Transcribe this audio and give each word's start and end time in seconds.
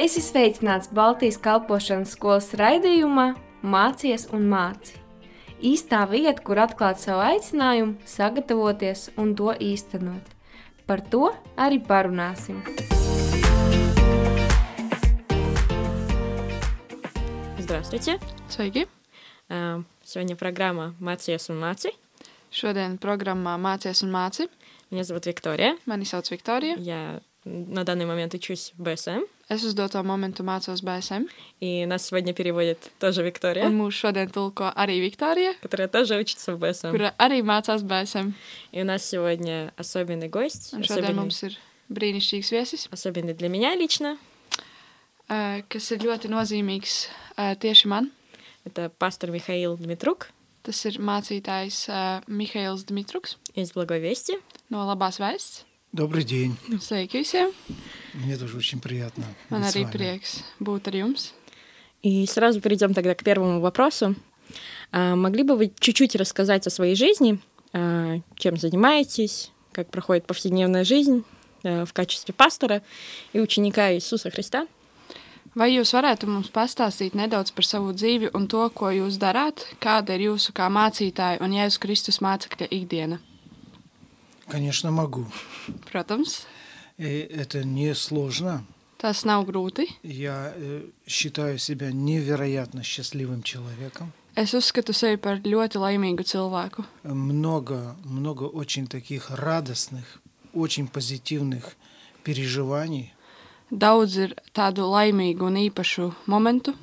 Es 0.00 0.16
esmu 0.16 0.24
sveicināts 0.26 0.90
Baltijas 0.92 1.38
kalpošanas 1.40 2.12
skolas 2.16 2.52
raidījumā 2.58 3.34
Mācies 3.64 4.28
un 4.36 4.44
māci. 4.50 4.98
Īstā 5.64 6.02
vieta, 6.10 6.42
kur 6.44 6.60
atklāt 6.60 7.00
savu 7.00 7.24
aicinājumu, 7.24 7.96
sagatavoties 8.04 9.08
un 9.16 9.32
to 9.38 9.54
īstenot. 9.56 10.34
Par 10.86 11.00
to 11.00 11.32
arī 11.56 11.80
parunāsim. 11.80 12.60
Здравствуйте! 17.58 18.20
Sveiki! 18.48 18.86
Э, 19.48 19.82
Сегодня 20.04 20.36
программа 20.36 20.94
«Mācies 21.00 21.50
un 21.50 21.58
māci». 21.58 21.90
Šodien 22.50 22.94
programmā 22.96 23.56
Mācies 23.58 24.04
un 24.04 24.12
māci. 24.14 24.48
Меня 24.90 25.02
зовут 25.02 25.26
Виктория. 25.26 25.76
Mani 25.84 26.04
sauc 26.04 26.30
Viktorija. 26.30 26.76
Я 26.78 27.20
на 27.44 27.84
данный 27.84 28.06
момент 28.06 28.34
учусь 28.34 28.72
в 28.76 28.82
БСМ. 28.82 29.22
Es 29.48 29.62
uz 29.64 29.74
doto 29.74 30.02
momentu 30.02 30.42
mācos 30.42 30.82
BSM. 30.82 31.28
И 31.60 31.86
нас 31.86 32.06
сегодня 32.06 32.34
переводит 32.34 32.90
тоже 32.98 33.22
Виктория, 33.22 33.66
Un 33.66 33.76
mūsu 33.78 34.08
šodien 34.10 34.32
tulko 34.32 34.72
arī 34.74 34.98
Viktorija, 35.00 35.54
которая 35.62 35.86
тоже 35.88 36.18
учится 36.18 36.56
в 36.56 36.58
БСМ. 36.58 36.88
kura 36.90 37.14
arī 37.18 37.42
mācās 37.42 37.82
BSM. 37.82 38.32
И 38.72 38.80
у 38.82 38.84
нас 38.84 39.04
сегодня 39.08 39.72
особенный 39.76 40.28
гость. 40.28 40.74
Un 40.74 40.80
šodien 40.82 41.14
Особенный, 41.14 41.14
mums 41.14 41.42
ir 41.44 41.56
brīnišķīgs 41.88 42.50
viesis, 42.50 42.88
особенный 42.90 43.34
для 43.34 43.48
меня 43.48 43.76
лично. 43.76 44.18
ā, 45.28 45.62
kas 45.68 45.90
ir 45.92 45.98
ļoti 46.02 46.28
nozīmīgs 46.30 47.06
ā, 47.36 47.54
tieši 47.56 47.86
man. 47.88 48.10
Это 48.64 48.90
пастор 48.98 49.30
Михаил 49.30 49.76
Дмитрук 49.76 50.30
Tas 50.64 50.84
ir 50.86 50.98
mācītājs 50.98 51.86
ā, 51.88 52.24
Mihails 52.26 52.84
Dmitruks 52.84 53.36
из 53.54 53.70
Благой 53.70 54.00
Вести. 54.00 54.34
no 54.70 54.82
Labās 54.84 55.20
Vēsts. 55.20 55.62
Добрый 55.93 56.23
день. 56.23 56.55
Sveiki 56.79 57.19
visiem! 57.19 57.51
Мне 58.13 58.37
тоже 58.37 58.55
очень 58.57 58.79
приятно. 58.79 59.25
Man 59.49 59.65
arī 59.67 59.83
prieks 59.91 60.39
būt 60.57 60.87
ar 60.87 60.95
jums. 60.95 61.33
И 62.01 62.25
сразу 62.27 62.61
перейдем 62.61 62.93
тогда 62.93 63.13
к 63.13 63.25
первому 63.25 63.59
вопросу. 63.59 64.15
А, 64.93 65.17
могли 65.17 65.43
бы 65.43 65.57
вы 65.57 65.69
чуть-чуть 65.77 66.15
рассказать 66.15 66.65
о 66.65 66.69
своей 66.69 66.95
жизни, 66.95 67.39
а, 67.73 68.19
чем 68.35 68.55
занимаетесь, 68.55 69.51
как 69.73 69.89
проходит 69.89 70.25
повседневная 70.27 70.85
жизнь 70.85 71.25
а, 71.65 71.83
в 71.83 71.91
качестве 71.91 72.33
пастора 72.33 72.83
и 73.33 73.41
ученика 73.41 73.93
Иисуса 73.93 74.29
Христа? 74.29 74.67
Vai 75.53 75.73
jūs 75.75 75.91
varētu 75.91 76.29
mums 76.31 76.47
pastāstīt 76.47 77.11
nedaudz 77.11 77.51
par 77.51 77.67
savu 77.67 77.91
dzīvi 77.91 78.29
un 78.31 78.47
to, 78.47 78.63
ko 78.71 78.87
jūs 78.95 79.19
darāt, 79.19 79.67
kāda 79.83 80.15
ir 80.15 80.29
jūsu 80.29 80.55
kā 80.55 80.71
mācītāja 80.71 81.43
un 81.43 81.51
Jēzus 81.51 81.81
Kristus 81.83 82.21
mācekļa 82.23 82.71
ikdiena? 82.71 83.19
Конечно, 84.51 84.91
могу. 84.91 85.25
Protams, 85.91 86.43
И 86.97 87.05
это 87.05 87.63
не 87.63 87.95
сложно. 87.95 88.65
tas 88.99 89.23
nav 89.25 89.45
grūti. 89.47 89.87
Я 90.03 90.53
э, 90.55 90.83
считаю 91.07 91.57
себя 91.57 91.91
невероятно 91.91 92.83
счастливым 92.83 93.43
человеком. 93.43 94.11
Es 94.35 94.53
uzskatu 94.53 94.93
sevi 94.93 95.17
par 95.17 95.39
ļoti 95.41 95.79
laimīgu 95.79 96.23
cilvēku. 96.23 96.83
Много, 97.03 97.95
много 98.03 98.43
очень 98.43 98.87
таких 98.87 99.29
радостных, 99.31 100.21
очень 100.53 100.87
позитивных 100.87 101.75
переживаний. 102.23 103.13
Daudz 103.71 104.17
ir 104.17 104.35
tādu 104.53 104.83
laimīgu 104.85 105.45
un 105.47 105.55
īpašu 105.55 106.13
momentu, 106.27 106.75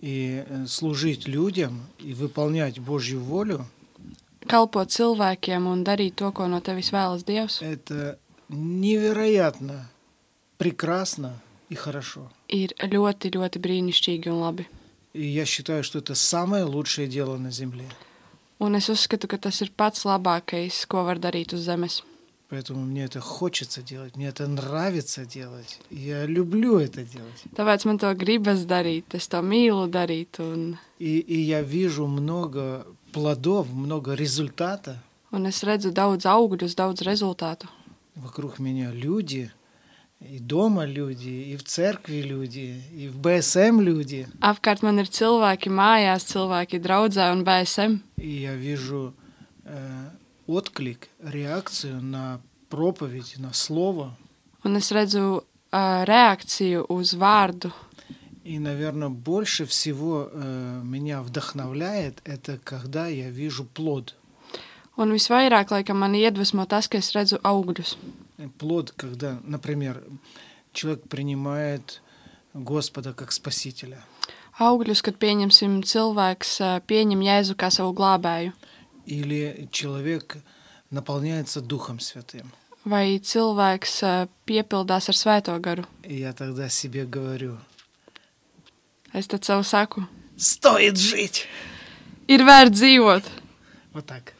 И 0.00 0.44
э, 0.46 0.66
служить 0.66 1.28
людям 1.28 1.86
и 1.98 2.14
выполнять 2.14 2.78
Божью 2.78 3.20
волю 3.20 3.66
kalpot 4.48 4.90
cilvēkiem 4.90 5.66
un 5.66 5.84
darīt 5.84 6.16
to, 6.20 6.30
ko 6.32 6.48
no 6.48 6.60
tevis 6.60 6.92
vēlas 6.92 7.24
Dievs,– 7.24 7.60
это 7.62 8.18
невероятно 8.48 9.88
прекрасно 10.58 11.40
и 11.68 11.74
хорошо. 11.74 12.30
ir 12.48 12.72
ļoti, 12.80 13.30
ļoti 13.34 13.58
brīnišķīgi 13.60 14.28
un 14.30 14.40
labi. 14.40 14.66
И 15.14 15.26
я 15.26 15.44
считаю, 15.44 15.84
что 15.84 15.98
это 16.00 16.14
самое 16.14 16.64
лучшее 16.64 17.06
дело 17.06 17.36
на 17.36 17.50
земле. 17.50 17.86
Un 18.58 18.74
es 18.74 18.88
uzskatu, 18.88 19.28
ka 19.28 19.38
tas 19.38 19.60
ir 19.62 19.70
pats 19.76 20.04
labākais, 20.04 20.86
ko 20.86 21.04
var 21.04 21.18
darīt 21.18 21.54
uz 21.54 21.60
zemes. 21.60 22.02
Поэтому 22.50 22.84
мне 22.84 23.04
это 23.04 23.20
хочется 23.20 23.82
делать, 23.82 24.16
мне 24.16 24.28
это 24.28 24.46
нравится 24.46 25.24
делать. 25.24 25.80
Я 25.90 26.26
люблю 26.26 26.78
это 26.78 27.02
делать. 27.02 27.42
Tāpēc 27.56 27.84
man 27.84 27.98
to 27.98 28.14
gribas 28.14 28.66
darīt, 28.66 29.04
es 29.14 29.26
to 29.28 29.40
mīlu 29.42 29.88
darīt, 29.90 30.38
un, 30.38 30.76
И, 30.98 31.18
и 31.18 31.40
я 31.40 31.62
вижу 31.62 32.06
много 32.06 32.86
плодов, 33.13 33.73
много 33.73 34.15
результата. 34.15 34.99
un 35.31 35.45
es 35.45 35.61
redzu 35.63 35.91
daudz 35.93 36.25
augļus, 36.25 36.75
daudz 36.75 37.01
rezultātu. 37.05 37.67
Вокруг 38.15 38.59
меня 38.59 38.91
люди, 38.91 39.51
и 40.19 40.39
дома 40.39 40.85
люди, 40.85 41.51
и 41.53 41.55
в 41.55 41.63
церкви 41.63 42.21
люди, 42.21 42.81
и 42.93 43.07
в 43.07 43.17
БСМ 43.19 43.79
люди. 43.79 44.27
Apkārt 44.41 44.83
man 44.83 44.99
ir 44.99 45.07
cilvēki 45.07 45.69
mājās, 45.69 46.27
cilvēki 46.27 46.81
draudzē 46.83 47.31
un 47.31 47.43
BSM. 47.43 47.99
И 48.17 48.41
я 48.41 48.55
вижу 48.55 49.13
э, 49.63 50.09
отклик, 50.47 51.07
реакцию 51.23 52.01
на 52.01 52.41
проповедь, 52.69 53.35
на 53.37 53.53
слово. 53.53 54.17
Un 54.63 54.75
es 54.75 54.91
redzu 54.91 55.39
uh, 55.71 56.03
reakciju 56.03 56.85
uz 56.89 57.13
vārdu. 57.13 57.71
И, 58.43 58.57
наверное, 58.57 59.09
больше 59.09 59.65
всего 59.65 60.29
э, 60.31 60.81
меня 60.83 61.21
вдохновляет 61.21 62.21
это, 62.23 62.57
когда 62.63 63.07
я 63.07 63.29
вижу 63.29 63.65
плод. 63.65 64.15
Un 64.99 65.13
visvairāk, 65.15 65.71
laikam, 65.71 66.01
man 66.03 66.11
iedvesmo 66.11 66.65
tas, 66.67 66.89
ka 66.91 66.99
es 66.99 67.13
redzu 67.15 67.39
augļus. 67.43 67.95
Э, 68.37 68.49
Плод, 68.57 68.91
когда, 68.91 69.39
например, 69.43 70.03
человек 70.73 71.07
принимает 71.07 72.01
Господа 72.53 73.13
как 73.13 73.31
Спасителя. 73.31 74.03
Augļus, 74.59 75.01
kad 75.01 75.15
pieņemsim 75.15 75.79
cilvēks, 75.87 76.51
uh, 76.59 76.79
pieņem 76.83 77.23
Jēzu 77.23 77.55
kā 77.55 77.69
savu 77.71 77.93
glābēju. 77.95 78.51
Или 79.05 79.69
человек 79.71 80.37
наполняется 80.91 81.61
Духом 81.61 81.99
Святым. 81.99 82.51
Vai 82.83 83.19
cilvēks 83.23 83.93
uh, 84.03 84.27
piepildās 84.43 85.07
ar 85.07 85.15
svēto 85.15 85.55
garu. 85.59 85.87
И 86.03 86.19
я 86.19 86.33
тогда 86.33 86.67
себе 86.67 87.05
говорю, 87.05 87.57
Es 89.14 89.28
tad 89.28 89.44
savu 89.44 89.62
saku, 89.62 90.02
стоит 90.36 90.96
жить! 90.96 91.46
ir 92.26 92.42
vērts 92.42 92.74
dzīvot. 92.74 93.22
Вот 93.92 94.06
так. 94.06 94.34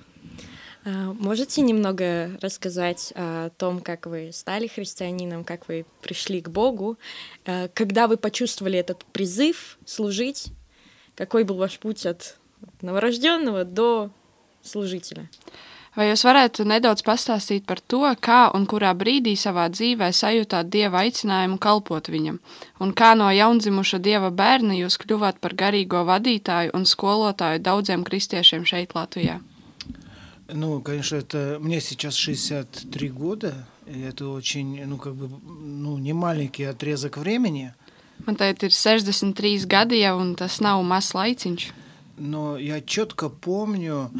А, 0.84 1.12
Можете 1.12 1.62
немного 1.62 2.36
рассказать 2.42 3.12
о 3.14 3.50
том, 3.50 3.80
как 3.80 4.06
вы 4.06 4.32
стали 4.32 4.66
христианином, 4.66 5.44
как 5.44 5.68
вы 5.68 5.86
пришли 6.02 6.40
к 6.40 6.48
Богу, 6.48 6.98
э, 7.44 7.68
когда 7.68 8.08
вы 8.08 8.16
почувствовали 8.16 8.76
этот 8.76 9.04
призыв 9.12 9.78
служить, 9.86 10.48
какой 11.14 11.44
был 11.44 11.54
ваш 11.54 11.78
путь 11.78 12.04
от 12.04 12.36
новорожденного 12.82 13.64
до 13.64 14.10
служителя? 14.62 15.30
Vai 15.97 16.05
jūs 16.11 16.21
varētu 16.23 16.63
nedaudz 16.69 17.01
pastāstīt 17.03 17.65
par 17.67 17.81
to, 17.81 18.03
kā 18.21 18.51
un 18.55 18.67
kurā 18.69 18.93
brīdī 18.95 19.33
savā 19.35 19.65
dzīvē 19.73 20.11
sajūtāt 20.13 20.69
dieva 20.69 21.01
aicinājumu 21.03 21.57
kalpot 21.59 22.11
viņam, 22.13 22.37
un 22.79 22.93
kā 22.93 23.15
no 23.17 23.27
jaundzimuša 23.33 23.99
dieva 23.99 24.29
bērna 24.29 24.77
jūs 24.77 24.99
kļuvāt 25.01 25.41
par 25.41 25.57
garīgo 25.59 26.05
vadītāju 26.07 26.75
un 26.77 26.85
skolotāju 26.85 27.63
daudziem 27.65 28.05
kristiešiem 28.05 28.65
šeit, 28.69 28.95
Latvijā? 28.95 29.41
Ну, 30.51 30.81
конечно, 30.81 31.17
это 31.17 31.57
мне 31.59 31.79
сейчас 31.79 32.15
63 32.15 33.09
года, 33.09 33.67
и 33.85 34.01
это 34.01 34.29
очень, 34.29 34.83
ну, 34.85 34.97
как 34.97 35.13
бы, 35.13 35.29
ну, 35.61 35.99
не 35.99 36.13
маленький 36.13 36.63
отрезок 36.63 37.17
времени, 37.17 37.73
Man 38.25 38.35
teikt, 38.35 38.63
ir 38.63 38.73
63 38.75 39.65
gadi 39.65 40.01
jau, 40.01 40.17
un 40.19 40.33
tas 40.35 40.59
nav 40.59 40.81
mazs 40.83 41.13
laiciņš. 41.15 41.69
Но 42.16 42.56
я 42.58 42.80
четко 42.80 43.28
помню 43.28 44.10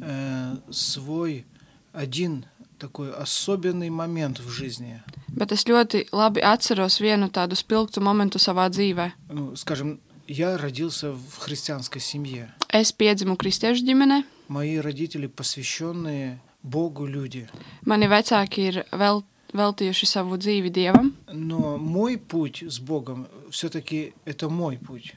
э, 0.00 0.56
свой 0.70 1.46
один 1.92 2.46
такой 2.78 3.12
особенный 3.12 3.90
момент 3.90 4.38
в 4.40 4.48
жизни. 4.48 5.02
Bet 5.36 5.52
es 5.52 5.66
ļoti 5.68 6.08
labi 6.12 6.40
atceros 6.42 6.98
vienu 7.00 7.28
tādu 7.30 7.54
spilgtu 7.54 8.00
momentu 8.00 8.38
savā 8.38 8.68
dzīvē. 8.70 9.10
Ну, 9.30 9.54
скажем, 9.56 10.00
я 10.26 10.56
родился 10.56 11.12
в 11.12 11.38
христианской 11.38 12.00
семье. 12.00 12.54
Es 12.72 12.92
piedzimu 12.92 13.36
kristiešu 13.36 13.84
ģimenē, 13.84 14.24
Мои 14.48 14.78
родители 14.78 15.26
посвященные 15.28 16.40
Богу 16.62 17.06
люди. 17.06 17.48
mani 17.84 18.06
vecāki 18.08 18.66
ir 18.68 18.84
vēl, 18.92 19.22
veltījuši 19.54 20.06
savu 20.06 20.36
dzīvi 20.36 20.70
dievam, 20.70 21.12
Но 21.32 21.76
мой 21.78 22.16
путь 22.16 22.64
с 22.66 22.78
Богом 22.80 23.28
все-таки 23.50 24.14
это 24.24 24.48
мой 24.48 24.78
путь. 24.78 25.14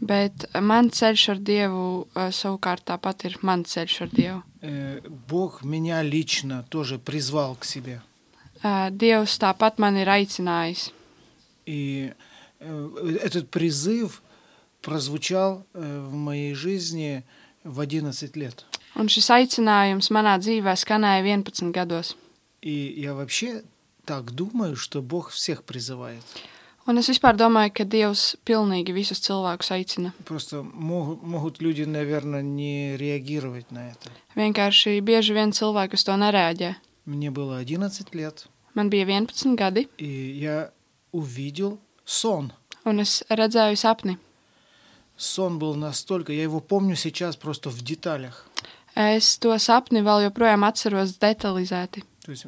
Bet 0.00 0.46
man 0.60 0.90
ceļš 0.90 1.28
ar 1.34 1.38
dievu 1.38 1.84
eh, 2.14 2.30
savukārt 2.30 2.84
tāpat 2.90 3.24
ir 3.28 3.38
mans 3.42 3.70
ceļš 3.74 4.00
ar 4.02 4.10
dievu. 4.12 4.42
Э, 4.60 5.00
Бог 5.28 5.62
меня 5.62 6.02
лично 6.02 6.64
тоже 6.70 6.98
призвал 6.98 7.54
к 7.54 7.64
себе. 7.64 8.02
Eh, 8.62 8.90
Dievs 8.90 9.36
tāpat 9.38 9.78
man 9.78 9.96
ir 9.96 10.08
aicinājis. 10.08 10.90
И 11.66 12.12
э, 12.60 13.18
этот 13.22 13.50
призыв 13.50 14.22
прозвучал 14.80 15.66
э, 15.74 16.06
в 16.08 16.12
моей 16.12 16.54
жизни 16.54 17.24
в 17.62 17.80
11 17.80 18.36
лет. 18.36 18.64
Un 18.96 19.08
šis 19.10 19.28
aicinājums 19.34 20.10
manā 20.14 20.38
dzīvē 20.38 20.76
skanēja 20.78 21.24
11 21.24 21.72
gados. 21.72 22.14
И 22.62 22.94
я 22.96 23.12
вообще 23.12 23.64
так 24.06 24.30
думаю, 24.30 24.76
что 24.76 25.02
Бог 25.02 25.30
всех 25.30 25.64
призывает. 25.64 26.22
Un 26.87 26.97
es 26.97 27.09
vispār 27.09 27.35
domāju, 27.37 27.73
ka 27.77 27.83
Dievs 27.85 28.35
pilnīgi 28.45 28.93
visus 28.95 29.19
cilvēkus 29.21 29.69
aicina. 29.75 30.13
Просто 30.25 30.63
могут, 30.63 31.21
могут 31.21 31.61
люди, 31.61 31.83
наверное, 31.83 32.41
не 32.41 32.97
реагировать 32.97 33.71
на 33.71 33.91
это. 33.91 34.09
Vienkārši 34.35 34.99
bieži 35.01 35.33
vien 35.33 35.51
cilvēki 35.51 35.93
uz 35.93 36.03
to 36.03 36.15
nereaģē. 36.17 36.75
Мне 37.05 37.29
было 37.31 37.59
11 37.61 38.15
лет, 38.15 38.47
Man 38.75 38.89
bija 38.89 39.05
11 39.05 39.55
gadi, 39.55 39.87
и 39.97 40.39
я 40.39 40.71
увидел 41.11 41.79
сон. 42.05 42.53
un 42.85 42.99
es 42.99 43.23
redzēju 43.29 43.75
sapni. 43.75 44.17
Сон 45.17 45.59
был 45.59 45.75
настолько, 45.75 46.31
я 46.31 46.43
его 46.43 46.59
помню 46.59 46.95
сейчас 46.95 47.35
просто 47.35 47.69
в 47.69 47.81
деталях. 47.81 48.45
Es 48.95 49.37
to 49.37 49.53
sapni 49.59 50.01
vēl 50.01 50.29
joprojām 50.29 50.63
atceros 50.63 51.19
detalizēti. 51.19 52.03
То 52.25 52.31
есть 52.31 52.45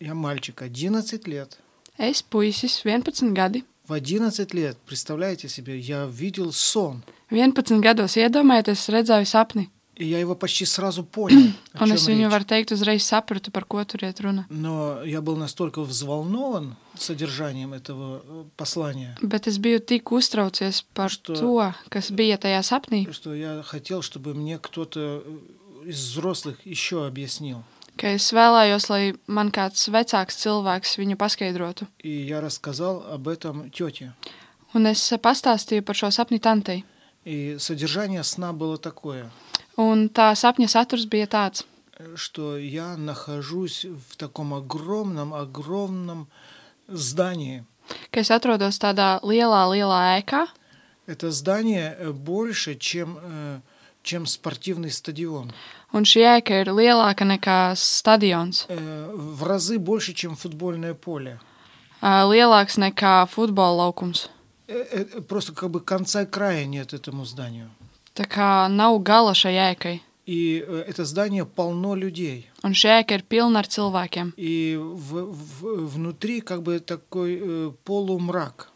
я 0.00 0.14
мальчик, 0.14 0.62
11 0.62 1.28
лет. 1.28 1.58
Es, 1.98 2.22
puisis, 2.22 2.82
11 2.84 3.32
gadi. 3.34 3.62
В 3.88 3.92
11 3.92 4.54
лет, 4.54 4.76
представляете 4.86 5.48
себе, 5.48 5.78
я 5.78 6.06
видел 6.06 6.52
сон. 6.52 7.02
11 7.30 7.80
gados 7.80 8.16
iedomājieties, 8.16 8.72
es 8.72 8.88
redzēju 8.88 9.26
sapni, 9.26 9.68
И 9.96 10.06
я 10.06 10.18
его 10.18 10.34
почти 10.34 10.64
сразу 10.64 11.04
понял. 11.04 11.52
о 11.74 11.84
un 11.84 11.88
чём 11.90 11.94
es 11.94 12.06
viņu, 12.08 12.24
речь. 12.26 12.30
var 12.32 12.44
teikt, 12.44 12.72
uzreiz 12.72 13.02
sapratu, 13.04 13.50
par 13.52 13.64
ko 13.64 13.84
tur 13.84 14.00
iet 14.02 14.20
runa. 14.20 14.46
Но 14.50 15.02
я 15.04 15.20
был 15.20 15.36
настолько 15.36 15.82
взволнован 15.82 16.74
содержанием 16.98 17.72
этого 17.74 18.22
э, 18.26 18.44
послания, 18.56 19.16
Bet 19.22 19.46
es 19.46 19.58
biju 19.58 19.78
tik 19.80 20.10
uztraucies 20.12 20.82
par 20.94 21.10
Što- 21.10 21.34
to, 21.34 21.72
kas 21.90 22.10
bija 22.10 22.38
tajā 22.38 22.62
sapnī, 22.62 23.12
что 23.12 23.34
я 23.34 23.62
хотел, 23.62 24.00
чтобы 24.02 24.34
мне 24.34 24.58
кто-то 24.58 25.22
э, 25.26 25.88
из 25.90 25.98
взрослых 26.00 26.56
еще 26.66 27.06
объяснил. 27.06 27.62
ka 27.98 28.14
es 28.16 28.32
vēlējos, 28.34 28.88
lai 28.90 29.14
man 29.26 29.50
kāds 29.54 29.88
vecāks 29.88 30.40
cilvēks 30.42 30.98
viņu 30.98 31.16
paskaidrotu. 31.16 31.86
И 31.98 32.10
я 32.10 32.40
рассказал 32.40 33.04
об 33.10 33.28
этом 33.28 33.70
тете. 33.70 34.12
Un 34.74 34.86
es 34.86 35.12
pastāstīju 35.12 35.82
par 35.82 35.94
šo 35.96 36.10
sapni 36.10 36.40
tantei. 36.40 36.84
И 37.24 37.56
содержание 37.58 38.22
сна 38.22 38.52
было 38.52 38.76
такое, 38.78 39.30
Un 39.76 40.08
tā 40.08 40.30
sapņa 40.34 40.68
saturs 40.68 41.06
bija 41.06 41.26
tāds, 41.26 41.64
э, 41.98 42.14
что 42.16 42.56
я 42.56 42.96
нахожусь 42.96 43.84
в 43.84 44.16
таком 44.16 44.54
огромном, 44.54 45.34
огромном 45.34 46.28
здании. 46.88 47.64
ka 48.10 48.20
es 48.20 48.30
atrodos 48.30 48.78
tādā 48.78 49.20
lielā, 49.22 49.66
lielā 49.68 50.20
ēkā, 50.20 50.46
Это 51.06 51.30
здание 51.32 51.96
э, 51.98 52.12
больше, 52.12 52.76
чем, 52.76 53.18
э, 53.20 53.60
чем 54.08 54.26
спортивный 54.26 54.90
стадион. 54.90 55.52
un 55.92 56.02
šī 56.04 56.20
ēka 56.40 56.62
ir 56.62 56.68
lielāka 56.68 57.24
nekā 57.24 57.74
stadions, 57.76 58.66
Э, 58.68 59.10
В 59.14 59.42
разы 59.44 59.78
больше, 59.78 60.12
чем 60.12 60.36
футбольное 60.36 60.94
поле. 60.94 61.38
ā, 62.02 62.24
lielāks 62.28 62.76
nekā 62.78 63.26
futbola 63.28 63.76
laukums. 63.88 64.28
Э, 64.68 64.84
э, 64.92 65.20
Просто 65.22 65.52
как 65.52 65.70
бы 65.70 65.80
конца 65.80 66.22
и 66.22 66.26
края 66.26 66.64
нет 66.66 66.92
этому 66.94 67.24
зданию. 67.24 67.70
Tā 68.14 68.24
kā 68.26 68.68
nav 68.68 69.02
gala 69.02 69.32
šai 69.34 69.74
ēkai, 69.74 70.00
И 70.26 70.64
э, 70.66 70.84
это 70.88 71.04
здание 71.04 71.44
полно 71.44 71.94
людей. 71.94 72.48
un 72.62 72.72
šī 72.72 73.02
ēka 73.04 73.14
ir 73.18 73.22
pilna 73.28 73.58
ar 73.58 73.66
cilvēkiem. 73.66 74.32
И 74.36 74.76
в- 74.76 75.32
в- 75.32 75.86
внутри 75.94 76.40
как 76.40 76.62
бы 76.62 76.80
такой 76.80 77.40
э, 77.40 77.72
полумрак. 77.84 78.68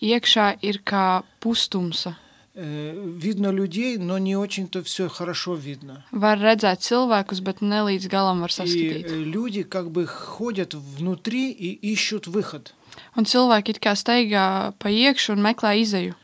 Iekšā 0.00 0.58
ir 0.62 0.82
kā 0.84 1.22
pustumsa. 1.40 2.16
Э, 2.56 2.92
Видно 3.16 3.50
людей, 3.50 3.96
но 3.96 4.18
не 4.18 4.36
очень-то 4.36 4.82
все 4.84 5.08
хорошо 5.08 5.54
видно. 5.54 6.04
Var 6.12 6.36
redzēt 6.38 6.80
cilvēkus, 6.84 7.40
bet 7.40 7.62
ne 7.62 7.80
līdz 7.88 8.08
galam 8.12 8.40
var 8.40 8.50
И 8.50 8.52
saskatīt. 8.52 9.06
э, 9.08 9.24
люди 9.24 9.62
как 9.62 9.90
бы 9.90 10.06
ходят 10.06 10.74
внутри 10.74 11.50
и 11.50 11.72
ищут 11.92 12.26
выход. 12.26 12.74
Un 13.16 13.24
cilvēki 13.24 13.70
it 13.70 13.80
kā 13.80 13.96
steigā 13.96 14.74
pa 14.78 14.88
iekšu 14.90 15.32
un 15.32 15.40
meklē 15.40 15.80
izēju. 15.80 16.14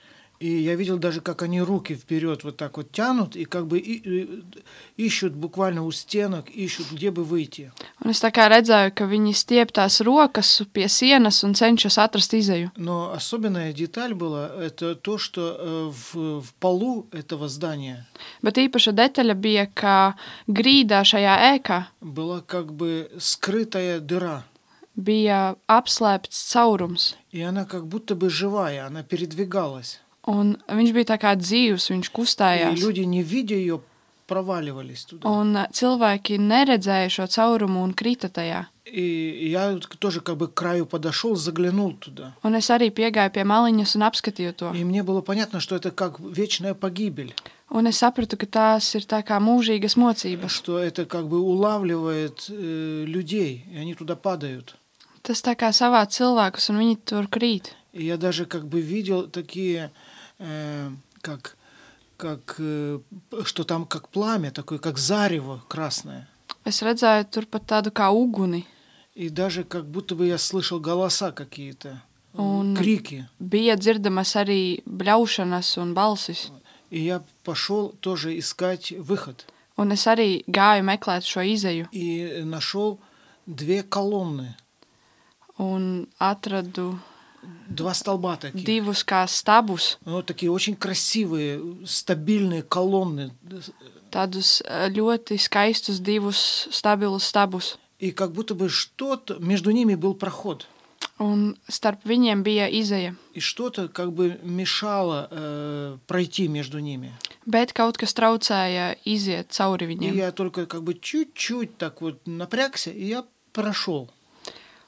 И 0.42 0.48
я 0.62 0.76
видел 0.76 0.98
даже, 0.98 1.20
как 1.20 1.42
они 1.42 1.60
руки 1.60 1.96
вперед 1.96 2.44
вот 2.44 2.56
так 2.56 2.76
вот 2.76 2.92
тянут 2.92 3.34
и 3.34 3.44
как 3.44 3.66
бы 3.66 3.80
и- 3.80 3.98
и- 3.98 4.44
ищут 4.96 5.32
буквально 5.34 5.82
у 5.82 5.90
стенок, 5.90 6.48
ищут, 6.48 6.92
где 6.92 7.10
бы 7.10 7.24
выйти. 7.24 7.72
Un 8.04 8.10
es 8.10 8.22
tā 8.22 8.30
kā 8.30 8.46
redzēju, 8.48 8.94
ka 8.94 9.04
viņi 9.06 9.32
stiep 9.34 9.72
tās 9.72 10.00
rokas 10.00 10.62
pie 10.72 10.86
sienas 10.86 11.42
un 11.42 11.54
cenšas 11.54 11.98
atrast 11.98 12.32
izēju. 12.38 12.70
Но 12.76 13.10
особенная 13.12 13.72
деталь 13.72 14.14
была 14.14 14.48
это 14.62 14.94
то, 14.94 15.18
что 15.18 15.56
э, 15.58 15.90
в, 15.90 16.40
в 16.42 16.54
полу 16.60 17.08
этого 17.10 17.48
здания 17.48 18.06
Bet 18.40 18.54
īpaša 18.58 18.92
detaļa 18.94 19.34
bija, 19.34 19.66
ka 19.74 20.14
grīdā 20.48 21.02
šajā 21.02 21.58
ēkā 21.58 21.84
была 22.00 22.42
как 22.46 22.72
бы 22.72 23.10
скрытая 23.18 23.98
дыра. 23.98 24.44
bija 24.96 25.56
apslēpts 25.68 26.30
caurums. 26.54 27.16
И 27.32 27.40
она 27.42 27.64
как 27.64 27.88
будто 27.88 28.14
бы 28.14 28.30
живая, 28.30 28.86
она 28.86 29.02
передвигалась. 29.02 29.98
Un 30.28 30.56
viņš 30.68 30.92
bija 30.92 31.14
tā 31.14 31.18
kā 31.18 31.34
dzīvs, 31.36 31.90
viņš 31.90 32.08
И 32.08 32.12
kustējās. 32.12 32.80
люди, 32.80 33.00
не 33.00 33.22
видя 33.22 33.54
ее, 33.54 33.80
проваливались 34.26 35.04
туда. 35.08 35.24
Un 35.28 35.56
ā, 35.56 35.66
cilvēki 35.72 36.36
neredzēja 36.38 37.08
šo 37.08 37.26
caurumu 37.32 37.82
un 37.82 37.94
krita 37.94 38.28
tajā. 38.28 38.66
И 38.84 39.48
я 39.52 39.78
тоже 39.98 40.20
как 40.20 40.36
бы 40.38 40.48
к 40.48 40.54
краю 40.54 40.86
подошел, 40.86 41.34
заглянул 41.36 41.92
туда. 41.94 42.34
Un 42.42 42.54
es 42.54 42.68
arī 42.70 42.90
piegāju 42.90 43.32
pie 43.32 43.44
maliņas 43.44 43.96
un 43.96 44.02
apskatīju 44.04 44.52
to. 44.52 44.74
И 44.74 44.84
мне 44.84 45.02
было 45.02 45.20
понятно, 45.22 45.60
что 45.60 45.76
это 45.76 45.90
как 45.90 46.20
вечная 46.20 46.74
погибель, 46.74 47.34
Un 47.70 47.86
es 47.86 47.98
sapratu, 47.98 48.36
ka 48.38 48.46
tās 48.46 48.94
ir 48.96 49.04
tā 49.04 49.22
kā 49.22 49.36
mūžīgas 49.40 49.96
mocības. 49.96 50.50
что 50.50 50.78
это 50.78 51.04
как 51.06 51.28
бы 51.28 51.38
улавливает 51.40 52.46
э, 52.48 53.04
людей, 53.06 53.64
и 53.72 53.76
они 53.78 53.94
туда 53.94 54.16
падают. 54.16 54.76
Tas 55.22 55.42
tā 55.42 55.54
kā 55.54 55.68
savā 55.72 56.04
cilvēkus, 56.08 56.70
un 56.70 56.78
viņi 56.78 56.96
tur 57.04 57.28
krīt. 57.28 57.72
И 57.92 58.04
я 58.04 58.16
даже 58.16 58.46
как 58.46 58.66
бы 58.68 58.80
видел 58.80 59.26
такие, 59.28 59.90
э, 59.90 59.90
как, 61.21 61.57
как, 62.17 62.55
э, 62.59 62.99
что 63.45 63.63
там 63.63 63.85
как 63.85 64.09
пламя, 64.09 64.51
такое, 64.51 64.79
как 64.79 64.97
зарево 64.97 65.63
красное. 65.67 66.27
Es 66.65 66.79
redzēju 66.81 67.25
tur 67.27 67.45
pat 67.45 67.65
tādu 67.67 67.91
kā 67.91 68.07
uguni. 68.11 68.65
И 69.15 69.29
даже 69.29 69.63
как 69.63 69.85
будто 69.85 70.15
бы 70.15 70.25
я 70.27 70.37
слышал 70.37 70.79
голоса 70.79 71.31
какие-то, 71.31 72.01
э, 72.33 72.37
Un- 72.41 72.75
крики. 72.75 73.27
Bija 73.39 73.75
dzirdamas 73.75 74.35
arī 74.35 74.81
bļaušanas 74.87 75.77
un 75.77 75.93
balsis. 75.93 76.51
И 76.89 76.99
я 77.01 77.23
пошел 77.43 77.93
тоже 77.99 78.37
искать 78.39 78.91
выход. 78.91 79.45
Un 79.77 79.91
es 79.91 80.05
arī 80.07 80.43
gāju 80.47 80.83
meklēt 80.83 81.23
šo 81.23 81.41
izēju 81.41 81.87
И 81.91 82.43
нашел 82.43 82.99
две 83.45 83.83
колонны, 83.83 84.55
un 85.57 86.07
atradu 86.19 86.99
два 87.67 87.93
столба 87.93 88.37
такие. 88.37 88.65
divus 88.65 89.03
kā 89.03 89.25
stabus, 89.27 89.97
Ну, 90.05 90.21
такие 90.21 90.51
очень 90.51 90.75
красивые, 90.75 91.61
стабильные 91.85 92.63
колонны. 92.63 93.31
tādus 94.11 94.61
ļoti 94.69 95.37
skaistus 95.37 95.99
divus 95.99 96.67
stabilus 96.71 97.23
stabus. 97.25 97.77
И 97.99 98.11
как 98.11 98.31
будто 98.33 98.53
бы 98.53 98.69
что-то, 98.69 99.39
между 99.39 99.71
ними 99.71 99.95
был 99.95 100.13
проход. 100.13 100.67
Un 101.19 101.55
starp 101.69 102.03
viņiem 102.05 102.43
bija 102.43 102.67
izēja. 102.67 103.15
И 103.33 103.39
что-то 103.39 103.87
как 103.87 104.11
бы 104.13 104.39
mešало 104.43 105.27
э, 105.31 105.97
пройти 106.07 106.47
между 106.47 106.79
ними. 106.79 107.13
Bet 107.45 107.73
kaut 107.73 107.97
kas 107.97 108.13
traucēja 108.13 108.95
iziet 109.05 109.51
cauri 109.51 109.93
И 109.93 110.17
я 110.17 110.31
только 110.31 110.65
как 110.65 110.83
бы 110.83 110.93
чуть-чуть 110.93 111.77
так 111.77 112.01
вот 112.01 112.25
напрягся, 112.25 112.89
и 112.91 113.05
я 113.05 113.25
прошел. 113.51 114.09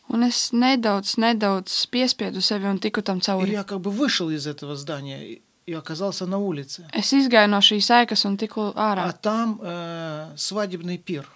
Un 0.09 0.23
es 0.25 0.50
nedaudz, 0.53 1.17
nedaudz 1.19 1.87
piespiedu 1.87 2.41
sevi 2.41 2.67
un 2.67 2.79
tiku 2.79 3.00
tam 3.03 3.19
И 3.19 3.21
cauri. 3.21 3.50
я 3.53 3.62
как 3.65 3.81
бы 3.81 3.91
вышел 3.91 4.29
из 4.31 4.47
этого 4.47 4.75
здания 4.77 5.25
и- 5.25 5.43
и 5.67 5.73
оказался 5.73 6.27
на 6.27 6.39
улице. 6.39 6.89
Es 6.93 7.12
izgāju 7.12 7.49
no 7.49 7.59
šīs 7.61 7.91
ēkas 7.91 8.25
un 8.27 8.37
tiku 8.37 8.73
А 8.75 8.95
ārā. 8.95 9.12
там 9.23 9.61
э, 9.62 10.33
свадебный 10.37 10.99
пир. 10.99 11.27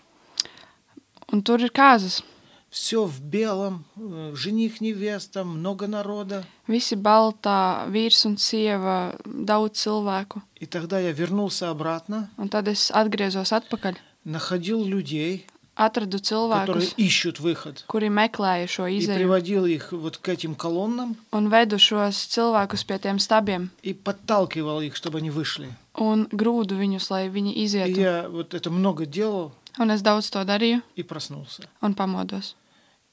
Un 1.33 1.43
tur 1.43 1.59
ir 1.61 1.71
kāzas. 1.71 2.23
Все 2.71 3.05
в 3.05 3.21
белом, 3.21 3.85
э, 3.97 4.33
жених, 4.35 4.81
невеста, 4.81 5.45
много 5.45 5.87
народа. 5.87 6.45
Visi 6.67 6.97
baltā, 6.97 7.87
vīrs 7.89 8.27
un 8.27 8.37
sieva, 8.37 9.17
daudz 9.25 9.79
cilvēku. 9.79 10.43
И 10.57 10.67
тогда 10.67 10.99
я 10.99 11.13
вернулся 11.13 11.71
обратно, 11.71 12.31
Un 12.37 12.49
tad 12.49 12.67
es 12.67 12.91
atgriezos 12.91 13.53
atpakaļ. 13.53 13.95
находил 14.25 14.85
людей, 14.85 15.47
Atradu 15.79 16.19
которые 16.23 16.23
cilvēkus, 16.23 16.95
ищут 16.97 17.41
выход, 17.41 17.85
kuri 17.89 18.09
meklēja 18.09 18.67
šo 18.71 18.87
и 18.87 18.99
izēju. 19.03 19.17
приводил 19.19 19.67
их 19.67 19.91
вот 19.93 20.19
к 20.19 20.29
этим 20.29 20.55
колоннам 20.55 21.17
Un 21.33 21.49
vedu 21.51 21.79
šos 21.83 22.15
cilvēkus 22.31 22.85
pie 22.87 22.99
tiem 23.01 23.19
stabiem 23.19 23.71
и 23.83 23.93
подталкивал 23.93 24.81
их, 24.83 24.95
чтобы 24.95 25.19
они 25.19 25.31
вышли. 25.31 25.75
un 25.95 26.27
grūdu 26.31 26.79
viņus, 26.79 27.11
lai 27.11 27.29
viņi 27.29 27.53
И 27.57 27.65
izietu. 27.65 27.99
я 28.01 28.29
вот 28.29 28.55
это 28.55 28.71
много 28.71 29.05
делал 29.05 29.53
Un 29.77 29.91
es 29.91 30.01
daudz 30.03 30.31
to 30.31 30.45
darīju 30.45 30.81
и 30.95 31.03
проснулся. 31.03 31.65
un 31.83 31.95
pamodos. 31.95 32.55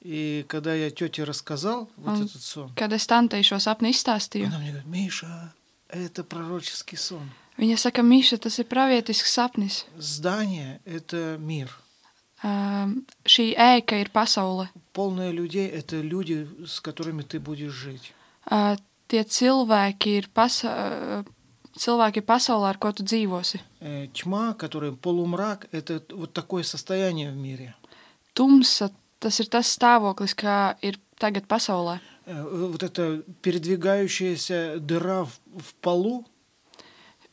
И 0.00 0.44
когда 0.48 0.72
я 0.74 0.90
тете 0.90 1.24
рассказал 1.24 1.88
вот 1.96 2.14
Он- 2.18 2.22
этот 2.26 2.42
сон, 2.42 2.70
Kad 2.76 2.92
es 2.92 3.06
tantei 3.08 3.42
šo 3.42 3.58
sapni 3.58 3.90
izstāstīju, 3.90 4.46
она 4.46 4.58
мне 4.58 4.70
говорит, 4.70 4.86
Миша, 4.86 5.52
это 5.88 6.22
пророческий 6.22 6.96
сон. 6.96 7.28
viņa 7.58 7.76
saka, 7.76 8.02
Miša, 8.02 8.38
tas 8.38 8.56
ir 8.60 8.66
pravietisks 8.66 9.32
sapnis. 9.32 9.84
Здание – 9.98 10.84
это 10.84 11.36
мир. 11.40 11.70
Um, 12.44 13.04
šī 13.24 13.52
ēka 13.54 14.00
ir 14.02 14.10
pasaule. 14.10 14.68
Полное 14.92 15.30
людей – 15.30 15.68
это 15.68 16.00
люди, 16.00 16.48
с 16.66 16.80
которыми 16.80 17.22
ты 17.22 17.38
будешь 17.38 17.72
жить. 17.72 18.12
Uh, 18.50 18.76
tie 19.08 19.22
cilvēki 19.24 20.16
ir, 20.18 20.28
pasa 20.34 20.68
uh, 20.68 21.24
cilvēki 21.78 22.18
ir 22.18 22.26
pasaulē, 22.26 22.68
ar 22.74 22.78
ko 22.78 22.90
tu 22.92 23.04
dzīvosi. 23.04 23.60
Э, 23.80 24.08
Тьма, 24.12 24.54
которая 24.54 24.90
полумрак, 24.92 25.68
это 25.72 26.02
вот 26.10 26.32
такое 26.32 26.64
состояние 26.64 27.30
в 27.30 27.36
мире. 27.36 27.74
Tumsa, 28.34 28.90
tas 29.20 29.38
ir 29.38 29.46
tas 29.48 29.70
stāvoklis, 29.70 30.34
kā 30.34 30.74
ir 30.82 30.98
tagad 31.20 31.46
pasaulē. 31.46 32.00
Э, 32.26 32.42
Вот 32.42 32.82
эта 32.82 33.22
передвигающаяся 33.42 34.78
дыра 34.80 35.24
в, 35.24 35.38
в 35.60 35.74
полу, 35.80 36.24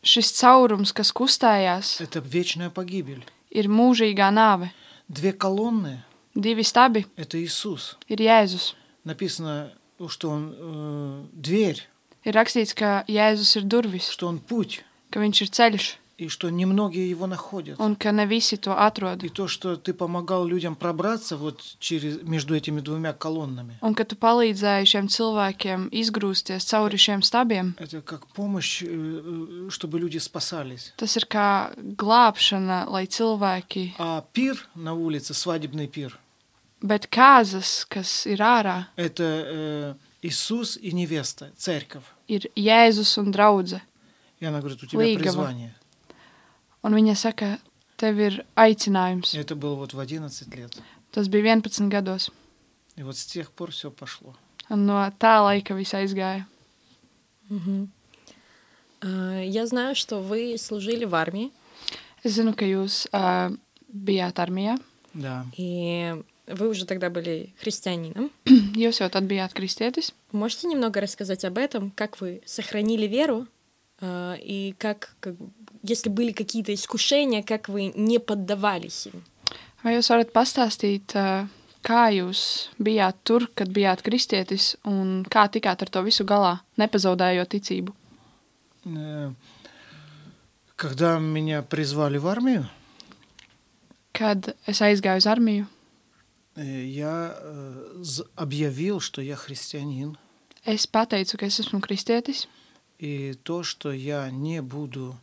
Šis 0.02 0.32
caurums, 0.32 0.94
kas 0.94 1.12
kustējās, 1.12 2.00
это 2.00 2.20
вечная 2.20 2.70
погибель. 2.70 3.26
ir 3.52 3.68
mūžīgā 3.68 4.30
nāve. 4.32 4.70
Две 5.09 5.33
колонны 5.33 6.05
Divi 6.35 6.65
stabi– 6.65 7.07
это 7.17 7.39
Иисус. 7.43 7.97
ir 8.09 8.19
Jēzus. 8.19 8.75
Написано, 9.05 9.73
что 10.09 10.31
Он 10.31 10.55
э, 10.57 11.25
дверь, 11.33 11.89
Ir 12.25 12.33
rakstīts, 12.33 12.75
ka 12.75 13.05
Jēzus 13.07 13.57
ir 13.57 13.65
durvis, 13.65 14.09
что 14.09 14.27
Он 14.29 14.39
путь, 14.39 14.83
ka 15.11 15.21
viņš 15.21 15.43
ir 15.43 15.51
ceļš 15.51 15.87
и 16.20 16.28
что 16.28 16.50
немногие 16.50 17.10
его 17.10 17.28
находят. 17.28 17.80
un 17.80 17.96
ka 17.96 18.12
ne 18.12 18.26
visi 18.28 18.58
to 18.58 18.76
atrod. 18.78 19.24
И 19.26 19.30
то, 19.30 19.48
что 19.48 19.78
ты 19.78 19.94
помогал 19.94 20.46
людям 20.46 20.76
пробраться 20.76 21.38
вот 21.38 21.62
через, 21.80 22.22
между 22.24 22.54
этими 22.56 22.82
двумя 22.82 23.14
колоннами, 23.14 23.78
Un 23.82 23.96
ka 23.96 24.04
tu 24.04 24.16
palīdzēji 24.20 24.86
šiem 24.86 25.08
cilvēkiem 25.08 25.88
izgrūsties 25.92 26.66
cauri 26.68 26.98
šiem 26.98 27.22
stabiem, 27.24 27.74
это 27.80 28.02
как 28.02 28.28
помощь, 28.28 28.84
э, 28.84 28.88
э, 28.90 29.70
чтобы 29.70 29.98
люди 30.00 30.18
спасались. 30.18 30.92
tas 30.98 31.16
ir 31.16 31.26
kā 31.26 31.74
glābšana, 31.96 32.90
lai 32.90 33.08
cilvēki, 33.08 33.94
А 33.98 34.26
пир 34.34 34.68
на 34.76 34.94
улице, 34.94 35.34
свадебный 35.34 35.88
пир, 35.88 36.20
bet 36.82 37.08
kāzas, 37.10 37.86
kas 37.88 38.26
ir 38.28 38.40
ārā, 38.42 38.88
это 38.98 39.24
э, 39.24 39.94
Иисус 40.22 40.76
и 40.76 40.92
невеста, 40.92 41.52
церковь. 41.56 42.04
ir 42.28 42.52
Jēzus 42.58 43.18
un 43.18 43.32
draudzene. 43.32 43.82
И 44.42 44.46
она 44.46 44.60
говорит, 44.60 44.84
у 44.84 44.86
тебя 44.86 45.04
Лигово. 45.04 45.24
призвание. 45.24 45.76
Un 46.85 46.95
viņa 46.95 47.15
saka, 47.17 47.59
tev 47.97 48.21
ir 48.21 48.45
aicinājums. 48.57 49.35
Это 49.35 49.55
было 49.57 49.75
вот 49.75 49.95
в 49.95 49.99
11 50.01 50.55
лет. 50.55 50.77
Tas 51.13 51.29
bija 51.29 51.55
11 51.55 51.89
gados. 51.89 52.31
И 52.97 53.03
вот 53.03 53.17
с 53.17 53.25
тех 53.27 53.51
пор 53.51 53.71
все 53.73 53.91
пошло. 53.91 54.37
Un 54.71 54.87
no 54.87 55.01
tā 55.19 55.41
laika 55.43 55.75
viss 55.75 55.95
aizgāja. 55.95 56.47
А, 59.01 59.41
Я 59.43 59.67
знаю, 59.67 59.95
что 59.95 60.21
вы 60.21 60.57
служили 60.59 61.05
в 61.05 61.15
армии, 61.15 61.51
Es 62.25 62.39
zinu, 62.41 62.55
ka 62.57 62.65
jūs 62.65 63.05
uh, 63.13 63.53
bijāt 63.93 64.39
armijā. 64.41 64.79
Да. 65.13 65.45
и 65.59 66.15
вы 66.47 66.69
уже 66.69 66.87
тогда 66.87 67.11
были 67.11 67.53
христианином. 67.61 68.31
Jūs 68.75 69.01
jau 69.01 69.11
tad 69.11 69.29
bijāt 69.29 69.53
kristietis. 69.53 70.13
Можете 70.33 70.69
немного 70.69 71.01
рассказать 71.01 71.45
об 71.45 71.59
этом, 71.59 71.91
как 71.91 72.21
вы 72.21 72.41
сохранили 72.47 73.07
веру 73.07 73.47
а, 74.01 74.35
и 74.41 74.75
как, 74.79 75.17
как, 75.21 75.35
если 75.84 76.10
были 76.10 76.32
какие-то 76.32 76.74
искушения, 76.74 77.44
как 77.44 77.70
вы 77.70 77.92
не 77.96 78.20
поддавались 78.20 79.08
им? 79.08 79.24
Vai 79.84 79.96
jūs 79.96 80.10
varat 80.12 80.34
pastāstīt, 80.36 81.14
uh, 81.16 81.48
kā 81.82 82.10
jūs 82.12 82.68
bijāt 82.78 83.16
tur, 83.24 83.48
kad 83.56 83.70
bijāt 83.72 84.02
kristietis, 84.04 84.76
un 84.84 85.24
kā 85.24 85.48
tikāt 85.48 85.82
ar 85.82 85.90
to 85.90 86.02
visu 86.04 86.26
galā, 86.26 86.60
nepazaudējot 86.78 87.48
ticību? 87.56 87.94
Э, 88.86 89.32
Когда 90.76 91.20
меня 91.20 91.62
призвали 91.62 92.18
в 92.18 92.28
армию, 92.28 92.68
Kad 94.14 94.56
es 94.68 94.82
aizgāju 94.82 95.18
uz 95.22 95.28
armiju, 95.28 95.66
э, 96.56 96.84
я 96.86 97.36
э, 97.40 97.94
з- 98.02 98.26
объявил, 98.36 99.00
что 99.00 99.22
я 99.22 99.36
христианин, 99.38 100.18
es 100.66 100.88
pateicu, 100.88 101.38
ka 101.38 101.46
es 101.46 101.60
esmu 101.60 101.80
kristietis, 101.80 102.48
и 102.98 103.34
то, 103.44 103.64
что 103.64 103.94
я 103.94 104.30
не 104.30 104.62
буду 104.62 105.16
э, 105.16 105.23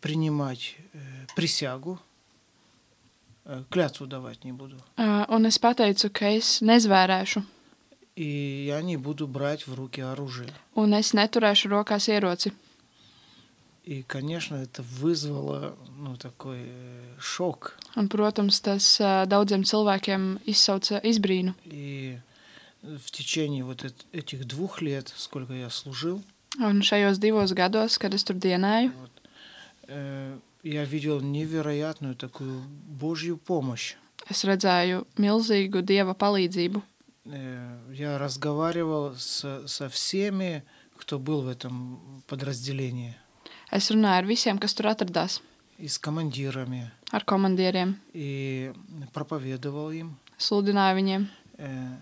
принимать 0.00 0.76
э, 0.92 0.98
присягу, 1.36 1.98
э, 3.44 3.62
клятву 3.70 4.06
давать 4.06 4.44
не 4.44 4.52
буду, 4.52 4.76
uh, 4.96 5.26
un 5.28 5.46
es 5.46 5.58
pateicu, 5.58 6.10
ka 6.10 6.26
es 6.26 6.60
nezvērēšu, 6.62 7.42
и 8.16 8.64
я 8.66 8.82
не 8.82 8.96
буду 8.96 9.26
брать 9.26 9.66
в 9.66 9.74
руки 9.74 10.00
оружие. 10.00 10.48
un 10.74 10.92
es 10.94 11.14
neturēšu 11.14 11.68
rokās 11.68 12.08
ieroci. 12.08 12.52
И, 13.84 14.02
конечно, 14.02 14.56
это 14.56 14.82
вызвало 14.82 15.76
ну, 15.98 16.16
такой 16.16 16.60
э, 16.64 17.16
шок. 17.20 17.76
Un, 17.94 18.08
protams, 18.08 18.58
tas 18.62 18.98
uh, 18.98 19.26
daudziem 19.26 19.62
cilvēkiem 19.62 20.40
izsauca 20.46 21.00
izbrīnu. 21.04 21.52
И 21.66 22.18
в 22.82 23.10
течение 23.10 23.62
вот 23.62 23.84
эт- 23.84 24.06
этих 24.12 24.46
двух 24.46 24.80
лет, 24.80 25.12
сколько 25.16 25.52
я 25.52 25.68
служил, 25.70 26.22
Un 26.58 26.80
šajos 26.82 27.18
divos 27.18 27.52
gados, 27.52 27.98
kad 27.98 28.14
es 28.14 28.24
tur 28.24 28.36
dienēju, 28.36 28.90
э, 28.90 29.08
я 29.88 30.84
видел 30.84 31.20
невероятную 31.20 32.14
такую 32.16 32.62
Божью 32.86 33.36
помощь. 33.36 33.96
es 34.30 34.44
redzēju 34.44 35.04
milzīgu 35.18 35.82
dieva 35.82 36.14
palīdzību. 36.14 36.80
Э, 37.26 37.78
Я 37.92 38.18
разговаривал 38.18 39.14
со, 39.16 39.66
со 39.68 39.88
всеми, 39.88 40.62
кто 40.96 41.18
был 41.18 41.42
в 41.42 41.48
этом 41.48 42.22
подразделении, 42.26 43.16
Es 43.72 43.90
runāju 43.90 44.18
ar 44.18 44.24
visiem, 44.26 44.58
kas 44.58 44.72
tur 44.74 44.86
atradās, 44.86 45.40
и 45.78 45.88
с 45.88 45.98
командирами, 45.98 46.90
ar 47.12 47.24
komandieriem, 47.24 47.94
и 48.14 48.72
проповедовал 49.12 49.90
им, 49.90 50.16
sludināju 50.38 50.96
viņiem, 50.96 51.26
э, 51.58 51.96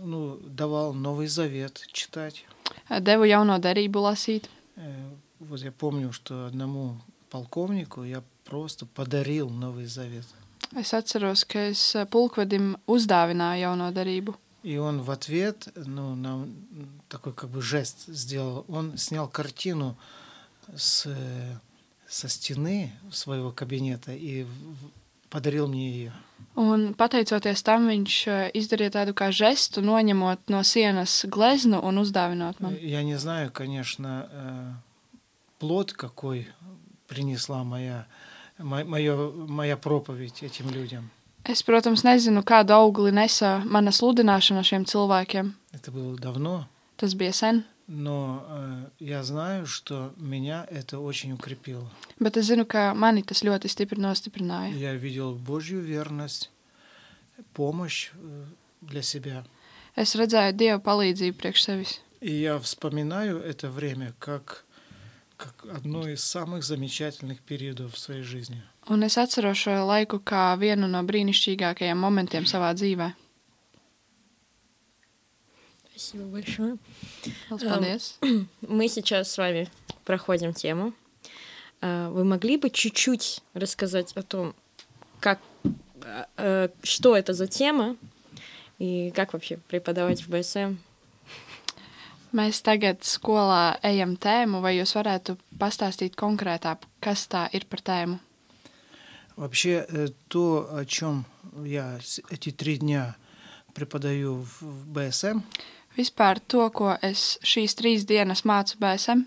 ну, 0.00 0.38
давал 0.48 0.94
Новый 0.94 1.26
Завет 1.28 1.84
читать. 1.92 2.44
devu 2.90 3.24
jauno 3.26 3.58
derību 3.58 4.00
lasīt. 4.02 4.48
Э, 4.76 5.10
Вот 5.40 5.60
я 5.60 5.70
помню, 5.70 6.12
что 6.12 6.46
одному 6.46 6.96
полковнику 7.32 8.04
я 8.04 8.22
просто 8.44 8.86
подарил 8.86 9.50
Новый 9.50 9.86
Завет. 9.86 10.24
Es 10.74 10.92
atceros, 10.92 11.44
ka 11.44 11.58
es 11.70 11.94
eh, 11.96 12.04
pulkvedim 12.06 12.76
uzdāvināju 12.86 13.60
jauno 13.62 13.90
derību. 13.92 14.34
И 14.64 14.76
он 14.76 15.00
в 15.02 15.10
ответ, 15.10 15.68
ну, 15.76 16.14
нам 16.14 16.52
такой 17.08 17.32
как 17.32 17.48
бы 17.48 17.62
жест 17.62 18.06
сделал. 18.08 18.64
Он 18.68 18.98
снял 18.98 19.28
картину 19.28 19.96
с, 20.76 21.06
э, 21.06 21.56
со 22.08 22.28
стены 22.28 22.92
своего 23.10 23.50
кабинета 23.52 24.12
и 24.12 24.42
в- 24.42 24.48
в- 24.48 24.90
подарил 25.30 25.68
мне 25.68 25.90
ее. 25.90 26.12
Un, 26.56 26.94
pateicoties 26.96 27.62
tam, 27.62 27.86
viņš 27.88 28.26
eh, 28.26 28.50
izdarīja 28.52 28.90
tādu 28.90 29.14
kā 29.14 29.30
žestu, 29.30 29.80
noņemot 29.80 30.38
no 30.48 30.60
sienas 30.64 31.24
gleznu 31.28 31.80
un 31.82 31.98
uzdāvinot 32.02 32.60
man. 32.60 32.74
Я 32.82 33.02
не 33.04 33.16
знаю, 33.18 33.50
конечно, 33.52 34.28
э, 34.30 34.72
плод 35.60 35.92
какой 35.92 36.48
принесла 37.12 37.64
моя, 37.64 38.06
мо- 38.58 38.84
моё- 38.84 39.32
моя 39.48 39.76
проповедь 39.76 40.42
этим 40.42 40.70
людям. 40.70 41.10
Es, 41.44 41.62
protams, 41.64 42.04
nezinu, 42.04 42.42
kādu 42.42 42.72
augli 42.76 43.10
nesa 43.12 43.62
mana 43.64 43.90
sludināšana 43.90 44.60
šiem 44.62 44.84
cilvēkiem. 44.84 45.52
Это 45.72 45.90
было 45.90 46.16
давно, 46.18 46.66
Tas 46.98 47.14
bija 47.14 47.32
sen, 47.32 47.62
но 47.86 48.44
э, 48.48 48.84
я 48.98 49.22
знаю, 49.22 49.66
что 49.66 50.12
меня 50.18 50.66
это 50.70 50.98
очень 50.98 51.32
укрепило. 51.32 51.88
bet 52.20 52.36
es 52.36 52.46
zinu, 52.50 52.66
ka 52.66 52.92
mani 52.94 53.22
tas 53.22 53.42
ļoti 53.42 53.68
stipri 53.68 53.96
nostiprināja. 53.98 54.74
Я 54.76 54.94
видел 54.94 55.34
Божью 55.36 55.80
верность, 55.80 56.50
помощь 57.54 58.10
э, 58.14 58.44
для 58.82 59.02
себя. 59.02 59.44
Es 59.96 60.14
redzēju 60.14 60.52
Dieva 60.54 60.78
palīdzību 60.78 61.36
priekš 61.38 61.62
sevis. 61.62 61.98
И 62.20 62.32
я 62.32 62.58
вспоминаю 62.58 63.38
это 63.40 63.70
время 63.70 64.12
как, 64.18 64.64
как 65.37 65.65
одно 65.73 66.07
из 66.07 66.23
самых 66.23 66.63
замечательных 66.63 67.41
периодов 67.41 67.93
в 67.93 67.97
своей 67.97 68.23
жизни. 68.23 68.61
Un 68.87 69.03
es 69.03 69.17
atceros 69.17 69.57
šo 69.57 69.85
laiku 69.87 70.19
kā 70.19 70.57
vienu 70.59 70.87
no 70.91 70.99
brīnišķīgākajiem 71.07 71.95
momentiem 71.95 72.45
savā 72.45 72.73
dzīvē. 72.75 73.13
Спасибо 75.89 76.23
большое. 76.25 76.77
Lielas 77.49 77.63
Эм, 77.63 77.69
Paldies! 77.69 78.47
Мы 78.61 78.89
сейчас 78.89 79.31
с 79.31 79.37
вами 79.37 79.69
проходим 80.05 80.53
тему. 80.53 80.93
А, 81.81 82.09
Вы 82.09 82.23
могли 82.23 82.57
бы 82.57 82.69
чуть-чуть 82.69 83.41
рассказать 83.53 84.13
о 84.13 84.23
том, 84.23 84.55
как, 85.19 85.39
а, 86.03 86.27
э, 86.37 86.69
что 86.83 87.15
это 87.15 87.33
за 87.33 87.47
тема 87.47 87.95
и 88.79 89.11
как 89.15 89.33
вообще 89.33 89.57
преподавать 89.69 90.25
в 90.25 90.29
БСМ? 90.29 90.75
Mēs 92.32 92.60
tagad 92.62 93.00
skolā 93.08 93.78
ejam 93.82 94.16
tēmu, 94.20 94.60
vai 94.60 94.74
jūs 94.76 94.92
varētu 94.98 95.38
pastāstīt 95.58 96.14
konkrētāk, 96.14 96.82
kas 97.00 97.26
tā 97.26 97.48
ir 97.56 97.64
par 97.64 97.80
tēmu? 97.80 98.18
Вообще, 99.36 99.86
э, 99.88 100.08
то, 100.28 100.68
о 100.72 100.84
чем 100.84 101.24
я 101.64 101.98
с- 102.02 102.20
эти 102.30 102.50
три 102.50 102.76
дня 102.78 103.14
преподаю 103.74 104.42
в 104.42 104.62
в 104.62 104.86
БСМ, 104.92 105.42
Vispār 105.96 106.38
to, 106.46 106.70
ko 106.70 106.96
es 107.02 107.38
šīs 107.42 107.74
trīs 107.74 108.04
dienas 108.04 108.42
mācu 108.44 108.76
BSM, 108.78 109.26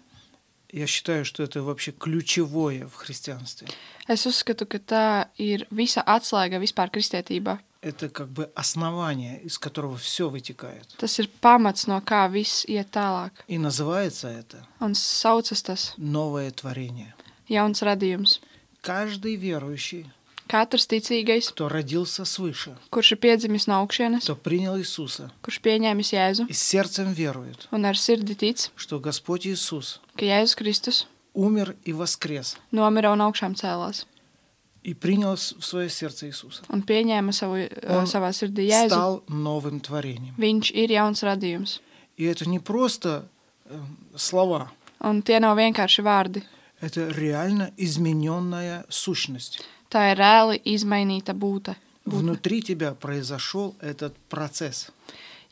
я 0.72 0.86
считаю, 0.88 1.26
что 1.26 1.44
это 1.44 1.62
вообще 1.64 1.92
ключевое 1.92 2.86
в 2.88 2.94
христианстве. 2.96 3.68
es 4.08 4.26
uzskatu, 4.26 4.66
ka 4.66 4.78
tā 4.78 5.26
ir 5.38 5.66
visa 5.72 6.04
atslēga 6.06 6.60
vispār 6.60 6.90
kristietībā. 6.90 7.60
это 7.86 8.10
как 8.10 8.30
бы 8.30 8.52
основание, 8.56 9.42
из 9.42 9.58
которого 9.58 9.98
все 9.98 10.30
вытекает. 10.30 10.88
Tas 10.98 11.20
ir 11.20 11.30
pamats, 11.42 11.88
no 11.88 12.00
kā 12.02 12.30
viss 12.32 12.66
iet 12.68 12.92
tālāk. 12.92 13.32
И 13.48 13.58
называется 13.58 14.28
это 14.28 14.66
Un 14.80 14.94
saucas 14.94 15.62
tas 15.64 15.94
новое 15.98 16.52
творение. 16.52 17.16
jauns 17.50 17.82
radījums. 17.82 18.40
Каждый 18.82 19.36
верующий, 19.36 20.10
Katrs 20.48 20.86
ticīgais, 20.88 21.50
кто 21.50 21.70
родился 21.70 22.26
свыше, 22.26 22.76
kurš 22.92 23.14
ir 23.14 23.18
piedzimis 23.24 23.68
no 23.68 23.80
augšienes, 23.82 24.24
кто 24.24 24.36
принял 24.36 24.78
Иисуса 24.78 25.32
kurš 25.42 25.62
pieņēmis 25.64 26.12
Jēzu 26.14 26.46
и 26.50 26.54
сердцем 26.54 27.14
верует, 27.14 27.68
un 27.72 27.86
ar 27.86 27.96
sirdi 27.96 28.36
tic, 28.36 28.70
что 28.76 29.00
Господь 29.00 29.48
Иисус 29.48 30.02
ka 30.18 30.26
Jēzus 30.26 30.56
Kristus 30.58 31.06
умер 31.34 31.76
и 31.86 31.94
воскрес, 31.94 32.58
nomira 32.72 33.12
un 33.14 33.22
augšām 33.22 33.56
cēlās 33.56 34.06
и 34.86 34.94
принял 34.94 35.36
в 35.36 35.62
свое 35.64 35.90
сердце 35.90 36.28
Иисуса, 36.28 36.64
un 36.70 36.82
pieņēma 36.82 37.32
savu, 37.32 37.56
Un 37.86 38.06
uh, 38.06 38.10
savā 38.10 38.32
sirdī 38.34 38.66
Jēzu. 38.70 38.88
стал 38.90 39.24
новым 39.30 39.80
tворением. 39.80 40.34
Viņš 40.38 40.72
ir 40.74 40.90
jauns 40.92 41.22
radījums. 41.24 41.80
И 42.18 42.26
это 42.26 42.50
не 42.50 42.60
просто 42.60 43.28
э, 43.66 43.80
слова, 44.16 44.72
Un 45.00 45.22
tie 45.22 45.40
nav 45.40 45.58
vienkārši 45.58 46.02
vārdi. 46.04 46.44
это 46.82 47.10
реально 47.10 47.72
измененная 47.78 48.86
сущность. 48.90 49.62
Tā 49.90 50.12
ir 50.14 50.18
reāli 50.18 50.62
izmainīta 50.66 51.34
būte. 51.34 51.76
Внутри 52.06 52.62
тебя 52.64 52.94
произошел 52.96 53.76
этот 53.82 54.16
процесс. 54.30 54.90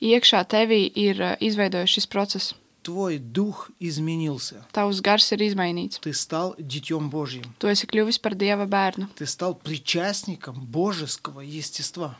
Iekšā 0.01 0.43
tevī 0.47 0.89
ir 0.95 1.21
uh, 1.21 1.35
izveidojies 1.39 1.89
šis 1.89 2.07
process. 2.07 2.53
Твой 2.83 3.17
дух 3.17 3.71
изменился. 3.79 4.65
Tavs 4.73 5.01
gars 5.01 5.31
ir 5.31 5.41
izmainīts. 5.41 5.99
Ты 5.99 6.13
стал 6.13 6.55
детем 6.57 7.09
Божьим. 7.09 7.43
Tu 7.59 7.67
esi 7.67 7.85
kļuvis 7.85 8.19
par 8.21 8.35
dieva 8.35 8.65
bērnu. 8.65 9.09
Ты 9.15 9.25
стал 9.25 9.53
причастником 9.53 10.65
божеского 10.65 11.41
естества. 11.41 12.17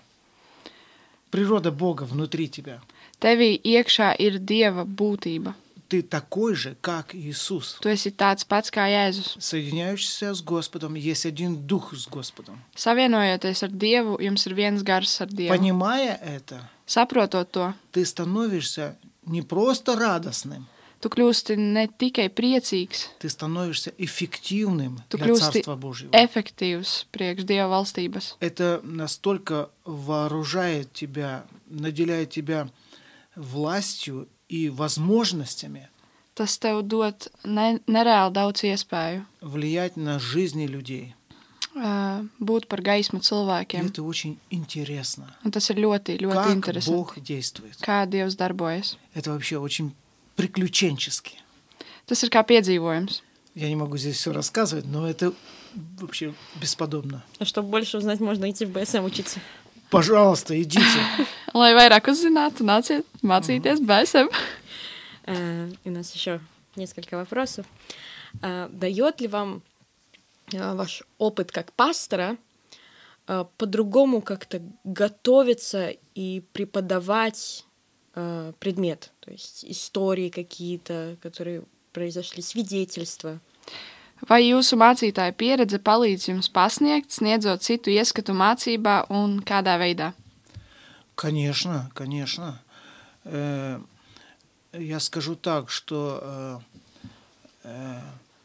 Природа 1.31 1.71
Бога 1.71 2.03
внутри 2.03 2.49
тебя. 2.49 2.81
Tevī 3.19 3.55
iekšā 3.63 4.15
ir 4.19 4.39
dieva 4.39 4.83
būtība. 4.83 5.55
Ты 5.89 6.03
такой 6.03 6.53
же, 6.53 6.77
как 6.81 7.15
Иисус. 7.15 7.79
Tu 7.81 7.89
esi 7.89 8.11
tāds 8.11 8.45
pats 8.45 8.69
kā 8.69 8.85
Jēzus. 8.85 9.39
Соединяешься 9.39 10.35
с 10.35 10.41
Господом, 10.43 10.93
есть 10.93 11.25
один 11.25 11.55
дух 11.65 11.95
с 11.95 12.07
Господом. 12.07 12.61
Savienojoties 12.75 13.63
ar 13.63 13.71
Dievu, 13.71 14.19
jums 14.21 14.45
ir 14.45 14.53
viens 14.53 14.83
gars 14.83 15.21
ar 15.21 15.27
Dievu. 15.27 15.57
Понимая 15.57 16.15
это, 16.15 16.69
Saprotot 16.85 17.49
to, 17.51 17.73
ты 17.91 18.05
становишься 18.05 18.97
не 19.25 19.41
просто 19.41 19.95
радостным, 19.95 20.65
tu 20.99 21.07
kļūsti 21.07 21.55
ne 21.55 21.87
tikai 21.87 22.27
priecīgs, 22.29 23.07
ты 23.19 23.29
становишься 23.29 23.93
эффективным 23.97 24.99
tu 25.09 25.17
для 25.17 25.27
kļūsti 25.27 25.63
Царства 25.63 25.75
Божьего. 25.75 26.11
efektīvs 26.11 27.07
priekš 27.11 27.43
Dieva 27.43 27.69
valstības. 27.69 28.35
Это 28.39 28.81
настолько 28.83 29.69
вооружает 29.85 30.91
тебя, 30.93 31.45
наделяет 31.67 32.31
тебя 32.31 32.69
властью 33.35 34.27
и 34.49 34.69
возможностями 34.69 35.89
Tas 36.39 36.55
tev 36.55 36.85
dod 36.87 37.27
ne, 37.43 37.81
nereāli 37.83 38.31
daudz 38.31 38.63
iespēju 38.63 39.25
влиять 39.41 39.97
на 39.97 40.19
жизни 40.19 40.67
людей. 40.67 41.15
Būt 41.74 42.66
par 42.68 42.80
gaismu 42.82 43.20
cilvēkiem. 43.20 43.86
это 43.86 44.02
очень 44.02 44.38
интересно. 44.50 45.34
Un 45.44 45.50
tas 45.50 45.68
ir 45.70 45.76
ļoti, 45.76 46.18
ļoti 46.20 46.34
Как 46.34 46.56
interesanti. 46.56 46.90
Бог 46.94 47.18
действует. 47.20 47.76
Kā 47.82 48.06
Dievs 48.06 48.36
darbojas. 48.36 48.96
Это 49.14 49.32
вообще 49.32 49.58
очень 49.58 49.92
приключенчески. 50.36 51.34
Tas 52.06 52.22
ir 52.22 52.30
kā 52.30 52.44
piedzīvojums. 52.46 53.22
Я 53.54 53.68
не 53.68 53.76
могу 53.76 53.96
здесь 53.96 54.16
все 54.16 54.32
рассказывать, 54.32 54.84
но 54.86 55.08
это 55.08 55.32
вообще 56.00 56.34
бесподобно. 56.60 57.22
А 57.38 57.44
чтобы 57.44 57.68
больше 57.68 57.98
узнать, 57.98 58.20
можно 58.20 58.50
идти 58.50 58.64
в 58.66 58.70
БСМ 58.72 59.04
учиться. 59.04 59.40
Пожалуйста, 59.90 60.60
идите. 60.60 60.82
Lai 61.54 61.72
vairāk 61.74 62.08
uzzinātu, 62.10 62.64
nāciet 62.64 63.04
mācīties 63.22 63.78
BSM. 63.80 64.28
А, 65.26 65.70
У 65.84 65.90
нас 65.90 66.12
еще 66.14 66.40
несколько 66.76 67.16
вопросов. 67.16 67.64
А, 68.42 68.68
Дает 68.72 69.20
ли 69.20 69.28
вам 69.28 69.62
ваш 70.58 71.02
опыт 71.18 71.52
как 71.52 71.72
пастора 71.72 72.36
а, 73.26 73.44
по-другому 73.58 74.20
как-то 74.20 74.62
готовиться 74.84 75.94
и 76.14 76.42
преподавать 76.52 77.64
а, 78.14 78.52
предмет? 78.58 79.12
То 79.20 79.30
есть 79.30 79.64
истории 79.64 80.28
какие-то, 80.28 81.16
которые 81.22 81.64
произошли, 81.92 82.42
свидетельства. 82.42 83.40
Vai 84.24 84.40
jūsu 84.46 84.78
mācītāja 84.80 85.34
pieredze 85.36 85.76
palīdz 85.82 86.30
jums 86.30 86.46
pasniegt, 86.48 87.10
sniedzot 87.12 87.60
citu 87.66 87.92
ieskatu 87.92 88.32
mācībā 88.32 89.10
un 89.12 89.42
kādā 89.44 89.74
veidā? 89.76 90.14
Конечно, 91.14 91.90
конечно. 91.94 92.62
Э, 93.24 93.80
Я 94.78 94.98
скажу 94.98 95.36
так, 95.36 95.70
что 95.70 96.18
э, 96.20 96.58
э, 97.64 98.00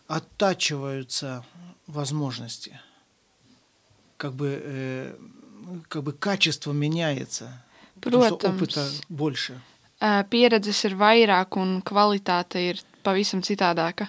оттачиваются 0.08 1.44
возможности. 1.89 2.79
Как 4.17 4.35
бы, 4.35 4.61
э, 4.63 5.17
как 5.89 6.03
бы 6.03 6.13
качество 6.13 6.73
меняется. 6.73 7.65
Потому 8.01 8.25
что 8.25 8.37
Protams. 8.37 8.57
опыта 8.57 8.91
больше. 9.09 9.61
Ā, 10.01 10.25
Pieredzes 10.29 10.85
ir 10.85 10.95
vairāk 10.99 11.57
un 11.57 11.81
kvalitāte 11.81 12.61
ir 12.61 12.81
pavisam 13.03 13.41
citādāka. 13.41 14.09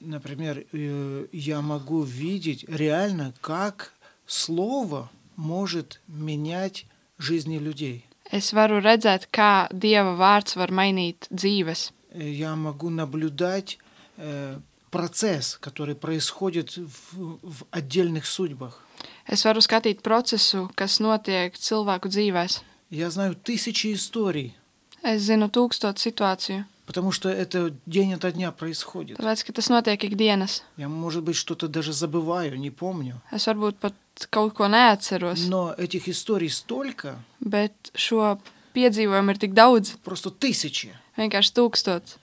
Например, 0.00 0.64
э, 0.72 1.26
я 1.32 1.60
могу 1.60 2.02
видеть 2.02 2.64
реально, 2.68 3.32
как 3.40 3.92
слово 4.26 5.10
может 5.36 6.00
менять 6.08 6.86
жизни 7.18 7.58
людей. 7.58 8.04
Es 8.30 8.52
varu 8.52 8.78
redzēt, 8.80 9.26
kā 9.32 9.66
Dieva 9.72 10.14
vārds 10.16 10.54
var 10.56 10.70
mainīt 10.70 11.26
dzīves. 11.34 11.90
Э, 12.12 12.28
Я 12.30 12.54
могу 12.56 12.90
наблюдать 12.90 13.78
э, 14.16 14.58
процесс, 14.94 15.56
который 15.60 15.94
происходит 15.94 16.76
в, 16.76 17.38
в 17.42 17.64
отдельных 17.70 18.26
судьбах. 18.26 18.82
Es 19.28 19.44
varu 19.46 19.62
skatīt 19.62 20.02
procesu, 20.02 20.68
kas 20.76 20.98
notiek 21.00 21.54
cilvēku 21.56 22.08
dzīvēs. 22.10 22.60
Я 22.90 23.10
знаю 23.10 23.34
тысячи 23.36 23.92
историй, 23.94 24.54
Es 25.02 25.22
zinu 25.24 25.48
tūkstotu 25.48 25.96
situāciju, 25.96 26.64
потому 26.84 27.12
что 27.12 27.30
это 27.30 27.72
день 27.86 28.12
ото 28.14 28.32
дня 28.32 28.52
происходит. 28.52 29.16
tāpēc, 29.16 29.44
ka 29.46 29.52
tas 29.52 29.70
notiek 29.70 30.02
ikdienas. 30.04 30.62
Я, 30.76 30.88
может 30.88 31.22
быть, 31.22 31.36
что-то 31.36 31.68
даже 31.68 31.92
забываю, 31.92 32.58
не 32.58 32.70
помню. 32.70 33.22
Es 33.32 33.46
varbūt 33.46 33.78
pat 33.80 33.94
kaut 34.30 34.52
ko 34.54 34.66
neatceros, 34.68 35.46
Но 35.48 35.72
этих 35.78 36.08
историй 36.08 36.50
столько, 36.50 37.16
bet 37.40 37.72
šo 37.94 38.38
piedzīvojumu 38.74 39.30
ir 39.30 39.38
tik 39.38 39.54
daudz, 39.54 39.96
просто 40.04 40.30
тысячи 40.30 40.90
vienkārši 41.16 41.52
tūkstots. 41.54 42.18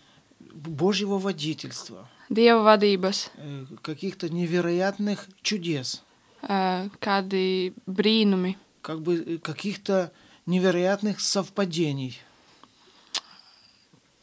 Божьего 0.54 1.18
водительства, 1.18 2.08
Dieva 2.33 2.63
vadības, 2.65 3.31
э, 3.37 3.67
каких-то 3.83 4.29
невероятных 4.33 5.29
чудес, 5.43 6.03
ā, 6.43 6.89
kādi 7.01 7.75
brīnumi, 7.87 8.57
как 8.81 9.03
бы 9.03 9.21
э, 9.21 9.39
каких-то 9.39 10.11
невероятных 10.47 11.21
совпадений. 11.21 12.19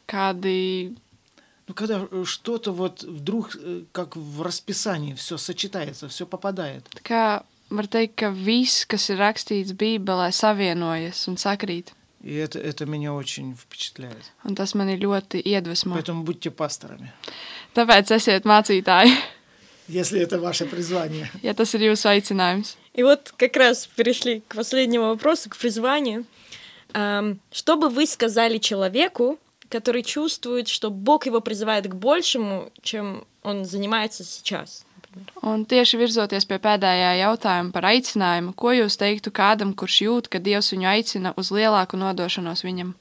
kādi 0.06 0.96
Ну, 1.70 1.74
когда 1.74 2.08
э, 2.10 2.24
что-то 2.24 2.72
вот 2.72 3.04
вдруг, 3.04 3.54
э, 3.54 3.84
как 3.92 4.16
в 4.16 4.42
расписании, 4.42 5.14
все 5.14 5.38
сочетается, 5.38 6.08
все 6.08 6.26
попадает. 6.26 6.90
kā 7.04 7.44
var 7.70 7.86
teikt, 7.86 8.16
ka 8.16 8.30
viss, 8.34 8.84
kas 8.90 9.06
ir 9.10 9.20
rakstīts 9.22 9.70
Bībelē, 9.78 10.32
savienojas 10.34 11.28
un 11.28 11.36
sakrīt. 11.36 11.94
И 12.22 12.34
это, 12.34 12.58
это 12.58 12.84
меня 12.86 13.14
очень 13.14 13.56
впечатляет. 13.56 14.32
Un 14.44 14.54
tas 14.54 14.74
mani 14.74 14.96
ļoti 14.98 15.40
iedvesmo. 15.42 15.94
Поэтому 15.94 16.22
будьте 16.22 16.50
пасторами, 16.50 17.12
Tāpēc 17.74 18.10
esiet 18.12 18.44
mācītāji, 18.44 19.10
если 19.88 20.20
это 20.20 20.38
ваше 20.38 20.66
призвание. 20.66 21.30
ja 21.42 21.54
tas 21.54 21.72
ir 21.74 21.80
jūsu 21.80 22.08
aicinājums. 22.08 22.76
И 22.94 23.02
вот 23.02 23.32
как 23.36 23.56
раз 23.56 23.86
перешли 23.86 24.40
к 24.48 24.56
последнему 24.56 25.06
вопросу, 25.08 25.48
к 25.48 25.56
призванию. 25.56 26.26
Ам, 26.92 27.38
Что 27.52 27.76
бы 27.76 27.88
вы 27.88 28.04
сказали 28.06 28.58
человеку, 28.58 29.38
который 29.70 30.02
чувствует, 30.02 30.66
что 30.68 30.90
Бог 30.90 31.24
его 31.26 31.40
призывает 31.40 31.86
к 31.86 31.94
большему, 31.94 32.70
чем 32.82 33.24
он 33.44 33.64
занимается 33.64 34.24
сейчас? 34.24 34.84
например? 35.09 35.31
Un 35.41 35.65
tieši 35.65 35.97
virzoties 35.97 36.45
pie 36.45 36.59
pēdējā 36.59 37.11
jautājuma 37.23 37.71
par 37.71 37.87
aicinājumu, 37.91 38.53
ko 38.53 38.73
jūs 38.75 38.97
teiktu 39.01 39.31
kādam, 39.31 39.73
kurš 39.73 40.01
jūt, 40.05 40.29
ka 40.29 40.39
Dievs 40.39 40.71
viņu 40.73 40.87
aicina 40.91 41.33
uz 41.37 41.51
lielāku 41.51 41.97
nodošanos 41.97 42.63
viņam? 42.67 42.95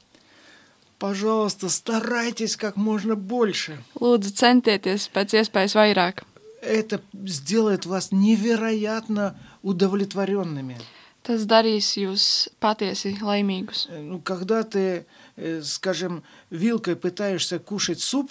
Пожалуйста, 0.99 1.69
старайтесь 1.69 2.57
как 2.57 2.77
можно 2.77 3.17
больше. 3.17 3.79
Lūdzu, 4.01 4.31
centieties 4.33 5.11
pēc 5.13 5.35
iespējas 5.43 5.75
vairāk. 5.75 6.23
Это 6.63 7.03
сделает 7.27 7.85
вас 7.85 8.11
невероятно 8.13 9.35
удовлетворенными. 9.63 10.79
Tas 11.25 11.47
darīs 11.49 11.97
jūs 11.97 12.49
patiesi 12.61 13.17
laimīgus. 13.21 13.89
Э, 13.89 14.01
Ну, 14.01 14.21
когда 14.21 14.63
ты, 14.63 15.05
э, 15.37 15.63
скажем, 15.63 16.23
вилкой 16.51 16.97
пытаешься 16.97 17.59
кушать 17.59 18.01
суп, 18.01 18.31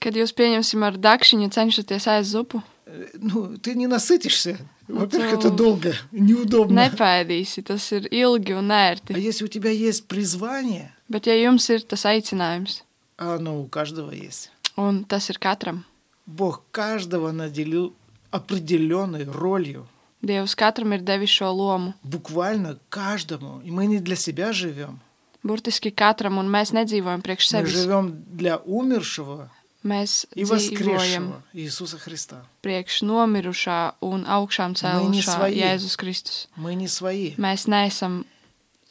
Kad 0.00 0.16
jūs 0.16 0.34
pieņemsim 0.36 0.82
ar 0.84 0.98
dakšiņu, 0.98 1.48
cenšaties 1.48 2.06
ēst 2.06 2.28
zupu, 2.28 2.62
Э, 2.91 3.05
Ну, 3.21 3.57
ты 3.57 3.75
не 3.75 3.87
насытишься. 3.87 4.57
Во-первых, 4.87 5.33
Это- 5.39 5.49
долго, 5.51 5.93
неудобно. 6.11 6.89
nepēdīsi. 6.89 7.61
Tas 7.63 7.91
ir 7.91 8.07
ilgi 8.11 8.53
un 8.57 8.71
А 8.71 8.93
ērti. 8.95 9.13
если 9.19 9.45
у 9.45 9.47
тебя 9.47 9.69
есть 9.69 10.07
призвание, 10.07 10.91
Bet, 11.11 11.25
ja 11.27 11.33
jums 11.35 11.69
ir 11.69 11.81
tas 11.85 12.03
aicinājums, 12.05 12.81
а 13.17 13.35
оно 13.35 13.61
у 13.61 13.67
каждого 13.67 14.11
есть, 14.11 14.49
un 14.77 15.05
tas 15.05 15.29
ir 15.29 15.37
katram, 15.39 15.83
Бог 16.25 16.63
каждого 16.71 17.31
наделил 17.31 17.93
определенной 18.31 19.25
ролью. 19.25 19.87
Dievs 20.21 20.55
katram 20.55 20.91
ir 20.93 21.01
devis 21.01 21.29
šo 21.29 21.51
lomu. 21.51 21.93
Буквально 22.03 22.77
каждому. 22.89 23.61
И 23.63 23.71
мы 23.71 23.85
не 23.85 23.99
для 23.99 24.15
себя 24.15 24.51
живем. 24.51 24.99
Burtiski 25.43 25.91
katram, 25.91 26.37
un 26.37 26.49
mēs 26.49 26.73
nedzīvojam 26.73 27.21
priekš 27.21 27.45
Мы 27.53 27.61
sevis. 27.61 27.67
живем 27.83 28.23
для 28.31 28.57
умершего 28.57 29.49
Mēs 29.84 30.24
и 30.32 30.44
dzīvojam 30.48 30.48
воскресшего 30.48 31.42
Иисуса 31.52 31.98
Христа. 31.98 32.40
priekš 32.64 33.02
nomirušā 33.04 34.00
un 34.00 34.24
augšām 34.24 34.72
не 34.72 34.80
cēlušā 34.80 35.34
свои. 35.36 35.60
Jēzus 35.60 35.96
Kristus. 36.00 36.48
Мы 36.56 36.74
не 36.74 36.88
свои. 36.88 37.34
Mēs 37.36 37.68
neesam 37.68 38.24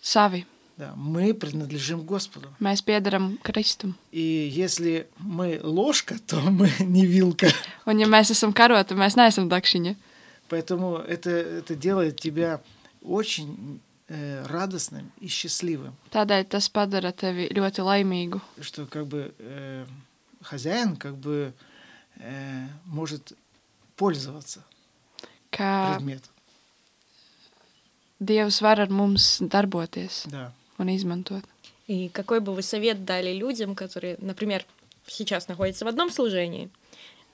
savi. 0.01 0.45
Да, 0.77 0.93
мы 0.95 1.33
принадлежим 1.33 2.01
Господу. 2.01 2.49
Mēs 2.59 2.81
piedaram 2.85 3.39
Kristum. 3.41 3.95
И 4.11 4.21
если 4.53 5.07
мы 5.17 5.59
ложка, 5.63 6.15
то 6.27 6.41
мы 6.41 6.69
не 6.79 7.05
вилка. 7.05 7.49
Un, 7.85 7.97
ja 7.97 8.05
mēs 8.05 8.29
esam 8.29 8.53
karoti, 8.53 8.93
mēs 8.93 9.17
neesam 9.17 9.49
dakšiņa. 9.49 9.95
Поэтому 10.49 10.97
это, 10.97 11.31
это 11.31 11.75
делает 11.75 12.19
тебя 12.19 12.61
очень 13.01 13.81
э, 14.07 14.45
радостным 14.45 15.11
и 15.19 15.27
счастливым. 15.27 15.93
Tādēļ 16.11 16.45
tas 16.45 16.69
padara 16.69 17.11
tevi 17.11 17.49
ļoti 17.49 17.81
laimīgu. 17.81 18.41
Что 18.61 18.85
как 18.85 19.07
бы 19.07 19.33
э, 19.39 19.85
хозяин 20.42 20.96
как 20.96 21.16
бы 21.16 21.52
э, 22.16 22.66
может 22.86 23.32
пользоваться 23.96 24.64
Ka 25.50 25.96
предметом. 25.96 26.32
Dievs 28.20 28.60
var 28.60 28.80
ar 28.80 28.88
mums 28.88 29.40
darboties 29.40 30.28
Да. 30.30 30.52
un 30.78 30.88
izmantot. 30.88 31.44
И 31.86 32.08
какой 32.10 32.40
бы 32.40 32.54
вы 32.54 32.62
совет 32.62 33.04
дали 33.04 33.32
людям, 33.32 33.74
которые, 33.74 34.16
например, 34.20 34.66
сейчас 35.06 35.48
находятся 35.48 35.84
в 35.84 35.88
одном 35.88 36.10
служении, 36.10 36.68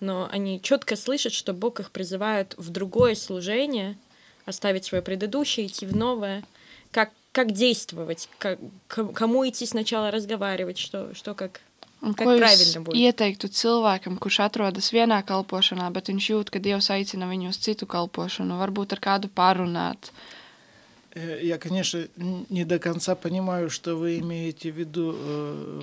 но 0.00 0.28
они 0.30 0.60
четко 0.62 0.96
слышат, 0.96 1.32
что 1.32 1.52
Бог 1.52 1.80
их 1.80 1.90
призывает 1.90 2.54
в 2.56 2.70
другое 2.70 3.14
служение, 3.16 3.96
оставить 4.44 4.84
свое 4.84 5.02
предыдущее, 5.02 5.66
идти 5.66 5.86
в 5.86 5.96
новое. 5.96 6.44
Как, 6.92 7.10
как 7.32 7.52
действовать? 7.52 8.28
Как, 8.38 8.58
кому 8.86 9.48
идти 9.48 9.66
сначала 9.66 10.10
разговаривать? 10.10 10.78
Что, 10.78 11.14
что 11.14 11.34
как... 11.34 11.60
Un 12.03 12.13
Как 12.15 12.27
ko 12.27 12.31
jūs 12.33 12.39
правильно 12.39 12.81
будет? 12.81 12.95
ieteiktu 12.95 13.47
cilvēkam, 13.51 14.17
kurš 14.23 14.39
atrodas 14.45 14.87
vienā 14.95 15.19
kalpošanā, 15.27 15.91
bet 15.91 16.07
viņš 16.07 16.25
jūt, 16.31 16.49
ka 16.49 16.59
Dievs 16.59 16.87
aicina 16.95 17.27
viņu 17.27 17.49
uz 17.51 17.57
citu 17.59 17.85
kalpošanu, 17.85 18.55
varbūt 18.61 18.93
ar 18.95 18.99
kādu 19.03 19.27
parunāt? 19.27 20.11
Э, 21.13 21.39
Я, 21.43 21.57
конечно, 21.57 22.07
н- 22.17 22.45
не 22.49 22.63
до 22.63 22.79
конца 22.79 23.15
понимаю, 23.15 23.69
что 23.69 23.95
вы 23.95 24.19
имеете 24.19 24.71
в 24.71 24.77
виду 24.77 25.13
э, 25.13 25.81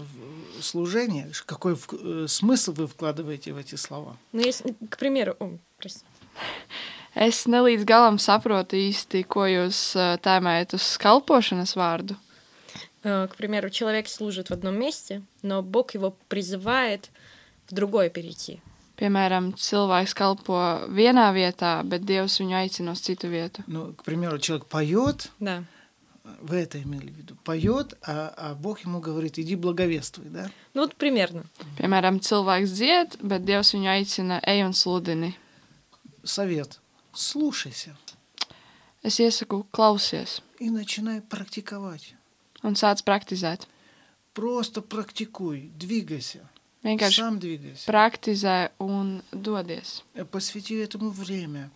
в 0.58 0.62
служение, 0.62 1.28
ш- 1.32 1.44
какой 1.44 1.74
вк- 1.74 2.24
э, 2.24 2.28
смысл 2.28 2.72
вы 2.72 2.86
вкладываете 2.86 3.52
в 3.52 3.58
эти 3.58 3.74
слова. 3.74 4.16
Ну, 4.32 4.40
если, 4.40 4.74
к 4.88 4.96
примеру... 4.96 5.36
о, 5.40 5.58
прости. 5.78 6.00
Es 7.14 7.46
nelīdz 7.48 7.84
galam 7.88 8.18
saprotu 8.20 8.76
īsti, 8.76 9.24
ko 9.24 9.46
jūs 9.48 9.96
ā, 9.96 10.16
tēmējat 10.20 10.74
uz 10.76 10.96
kalpošanas 11.00 11.72
vārdu. 11.76 12.16
Э, 13.03 13.27
К 13.27 13.35
примеру, 13.35 13.69
человек 13.69 14.07
служит 14.07 14.49
в 14.49 14.53
одном 14.53 14.75
месте, 14.79 15.21
но 15.41 15.61
Бог 15.63 15.93
его 15.93 16.15
призывает 16.27 17.09
в 17.67 17.73
другое 17.73 18.09
перейти. 18.09 18.61
Piemēram, 18.97 19.55
cilvēks 19.57 20.13
kalpo 20.13 20.85
vienā 20.93 21.31
vietā, 21.33 21.81
bet 21.83 22.03
Dievs 22.05 22.37
viņu 22.39 22.53
aicina 22.59 22.91
uz 22.91 23.01
citu 23.01 23.27
vietu. 23.31 23.63
Ну, 23.65 23.93
к 23.93 24.03
примеру, 24.03 24.37
человек 24.37 24.67
поет, 24.67 25.31
Да. 25.39 25.63
вы 26.41 26.57
это 26.57 26.77
имели 26.79 27.09
в 27.09 27.15
виду, 27.17 27.35
поет, 27.43 27.97
а, 28.03 28.31
а 28.37 28.53
Бог 28.53 28.81
ему 28.85 28.99
говорит, 28.99 29.39
иди 29.39 29.55
благовествуй, 29.55 30.27
да? 30.29 30.51
Ну, 30.75 30.81
вот 30.81 30.95
примерно. 30.95 31.45
Piemēram, 31.79 32.19
cilvēks 32.19 32.69
dzied, 32.69 33.17
bet 33.23 33.41
Dievs 33.43 33.73
viņu 33.73 33.89
aicina 33.89 34.39
ej 34.45 34.65
un 34.65 34.73
sludini. 34.73 35.33
Совет. 36.23 36.79
Слушайся 37.13 37.95
Es 39.03 39.19
iesaku, 39.19 39.65
klausies 39.71 40.41
и 40.59 40.69
начинай 40.69 41.21
практиковать. 41.21 42.13
un 42.62 42.74
sāc 42.74 43.02
praktizēt. 43.04 43.66
Просто 44.34 44.82
практикуй, 44.82 45.70
двигайся. 45.78 46.48
Vienkārši 46.84 47.20
Сам 47.20 47.38
двигайся. 47.38 47.86
praktizē 47.90 48.70
un 48.78 49.22
dodies. 49.32 50.02
Э, 50.14 50.24
Посвяти 50.24 50.74
этому 50.74 51.10
время. 51.10 51.70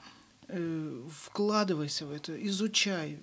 э, 0.49 1.03
Вкладывайся 1.11 2.07
в 2.07 2.13
это, 2.13 2.37
изучай. 2.49 3.19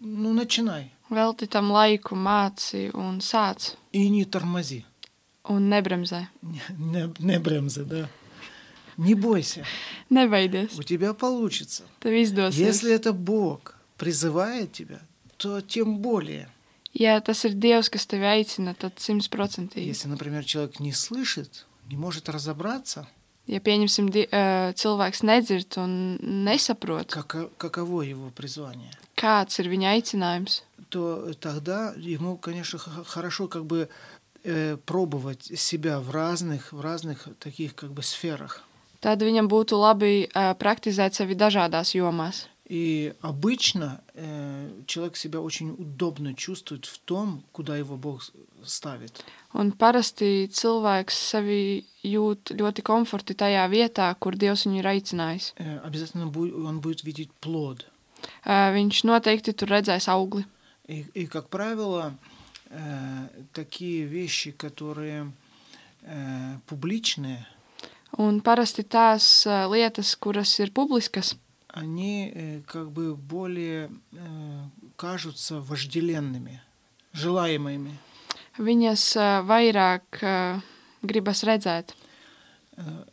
Ну, 0.00 0.32
начинай. 0.34 0.92
Velti 1.10 1.46
tam 1.46 1.70
laiku, 1.70 2.14
māci 2.16 2.90
un 2.94 3.18
sāc, 3.20 3.76
И 3.92 4.08
не 4.08 4.24
тормози. 4.24 4.84
un 5.44 5.68
nebremzē. 5.68 6.26
Не, 6.42 6.60
не, 6.78 7.12
не 7.18 7.38
бремзы, 7.38 7.84
да. 7.84 8.08
Не 8.96 9.14
бойся. 9.14 9.64
Nebaidies, 10.08 10.78
У 10.78 10.82
тебя 10.82 11.12
получится. 11.14 11.84
tev 12.00 12.14
izdosies. 12.22 12.54
Если 12.56 12.92
это 12.92 13.12
Бог 13.12 13.74
призывает 13.98 14.72
тебя, 14.72 15.00
то 15.36 15.60
тем 15.60 15.98
более. 15.98 16.48
Ja 16.94 17.20
tas 17.20 17.44
ir 17.44 17.54
Dievs, 17.58 17.88
kas 17.90 18.06
tevi 18.06 18.26
aicina, 18.26 18.74
tad 18.78 18.92
simtprocentīgi. 19.02 19.86
Если, 19.88 20.08
например, 20.08 20.44
человек 20.44 20.78
не 20.80 20.92
слышит, 20.92 21.66
не 21.90 21.96
может 21.96 22.28
разобраться, 22.28 23.06
Ja 23.46 23.60
pieņemsim, 23.60 24.08
di- 24.08 24.24
ā, 24.32 24.72
cilvēks 24.72 25.20
nedzird 25.22 25.76
un 25.76 26.16
nesaprot, 26.46 27.10
как, 27.12 27.50
каково 27.58 28.00
его 28.02 28.30
призвание, 28.30 28.88
kāds 29.16 29.58
ir 29.60 29.68
viņa 29.68 29.90
aicinājums, 30.00 30.62
то 30.88 31.34
тогда 31.40 31.92
ему, 31.98 32.38
конечно, 32.38 32.78
х- 32.78 33.04
хорошо 33.04 33.48
как 33.48 33.66
бы 33.66 33.88
э, 34.44 34.78
пробовать 34.86 35.42
себя 35.60 36.00
в 36.00 36.10
разных, 36.10 36.72
в 36.72 36.80
разных 36.80 37.28
таких 37.38 37.74
как 37.74 37.90
бы 37.92 38.02
сферах. 38.02 38.62
tad 39.02 39.20
viņam 39.20 39.48
būtu 39.48 39.76
labi 39.76 40.26
ā, 40.32 40.54
praktizēt 40.54 41.12
sevi 41.14 41.34
dažādās 41.34 41.92
jomās. 41.94 42.46
И 42.68 43.12
обычно 43.20 44.00
э, 44.14 44.70
человек 44.86 45.16
себя 45.16 45.40
очень 45.40 45.70
удобно 45.70 46.34
чувствует 46.34 46.86
в 46.86 46.98
том, 47.04 47.44
куда 47.52 47.76
его 47.76 47.96
Бог 47.98 48.22
с- 48.22 48.32
ставит. 48.64 49.22
Un 49.52 49.72
parasti 49.72 50.48
cilvēks 50.48 51.10
sevi 51.30 51.84
jūt 52.02 52.54
ļoti 52.56 52.82
komforti 52.82 53.34
tajā 53.36 53.68
vietā, 53.68 54.14
kur 54.18 54.32
Dievs 54.34 54.64
viņu 54.66 54.78
ir 54.80 54.86
aicinājis. 54.86 55.52
Э, 55.58 55.78
обязательно 55.84 56.26
бу- 56.30 56.64
он 56.66 56.80
будет 56.80 57.04
видеть 57.04 57.30
плод. 57.40 57.84
Ā, 58.46 58.72
Viņš 58.72 59.04
noteikti 59.04 59.52
tur 59.52 59.68
redzēs 59.68 60.08
augli. 60.08 60.46
И, 60.88 61.04
и, 61.14 61.26
как 61.26 61.48
правило, 61.50 62.14
э, 62.70 63.28
такие 63.52 64.06
вещи, 64.06 64.52
которые 64.52 65.30
э, 66.02 66.58
публичные, 66.66 67.46
Un 68.16 68.40
parasti 68.40 68.84
tās 68.84 69.44
ā, 69.46 69.66
lietas, 69.68 70.14
kuras 70.16 70.58
ir 70.60 70.70
publiskas, 70.70 71.34
Они 71.73 72.31
э, 72.33 72.61
как 72.65 72.91
бы 72.91 73.15
более 73.15 73.91
э, 74.11 74.63
кажутся 74.95 75.61
вожделенными, 75.61 76.61
желаемыми. 77.13 77.97
viņas 78.59 79.03
vairāk 79.47 80.19
ā, 80.19 80.61
gribas 81.01 81.43
redzēt. 81.43 81.95
Э, 82.77 83.05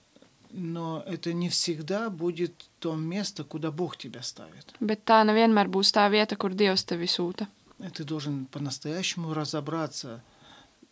Но 0.59 1.05
это 1.07 1.35
не 1.35 1.51
всегда 1.51 2.09
будет 2.09 2.55
то 2.79 2.95
место, 2.95 3.45
куда 3.45 3.71
Бог 3.71 3.99
тебя 3.99 4.23
ставит. 4.23 4.73
Bet 4.81 5.05
tā 5.05 5.21
nevienmēr 5.23 5.69
būs 5.69 5.93
tā 5.93 6.09
vieta, 6.09 6.35
kur 6.37 6.55
Dievs 6.55 6.85
tevi 6.85 7.05
sūta. 7.05 7.47
Ты 7.93 8.05
должен 8.05 8.47
по-настоящему 8.47 9.35
разобраться, 9.35 10.23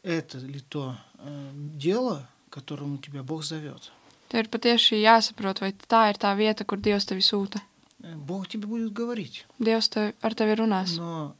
это 0.03 0.37
ли 0.37 0.61
то 0.61 0.98
дело, 1.55 2.29
к 2.50 2.53
которому 2.53 2.98
тебя 2.98 3.22
Бог 3.22 3.42
зовет. 3.42 3.90
Tev 4.33 4.43
ir 4.45 4.49
patiešām 4.49 4.99
jāsaprot, 5.01 5.62
vai 5.62 5.73
tā 5.73 6.09
ir 6.12 6.17
tā 6.21 6.35
vieta, 6.38 6.65
kur 6.65 6.77
Dievs 6.77 7.05
tevi 7.09 7.21
sūta. 7.21 7.62
Э, 8.03 8.15
Бог 8.15 8.47
тебе 8.47 8.67
будет 8.67 8.93
говорить, 8.93 9.45
Dievs 9.59 9.89
tev, 9.89 10.13
ar 10.21 10.33
tevi 10.35 10.55
runās, 10.55 10.97
но 10.97 11.35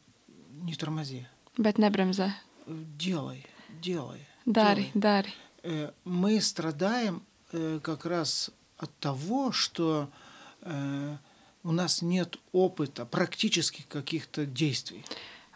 не 0.64 0.74
тормози. 0.76 1.26
bet 1.58 1.78
nebremzē. 1.78 2.34
Э, 2.68 2.74
Делай, 2.98 3.46
делай. 3.82 4.26
Dari, 4.46 4.92
делай. 4.92 4.92
dari. 4.96 5.34
Э, 5.64 5.92
Мы 6.06 6.42
страдаем 6.42 7.22
э, 7.52 7.80
как 7.84 8.06
раз 8.06 8.52
от 8.78 8.92
того, 9.00 9.52
что 9.52 10.10
э, 10.62 11.16
у 11.64 11.72
нас 11.72 12.02
нет 12.02 12.38
опыта 12.54 13.06
практических 13.06 13.88
каких-то 13.88 14.46
действий. 14.46 15.04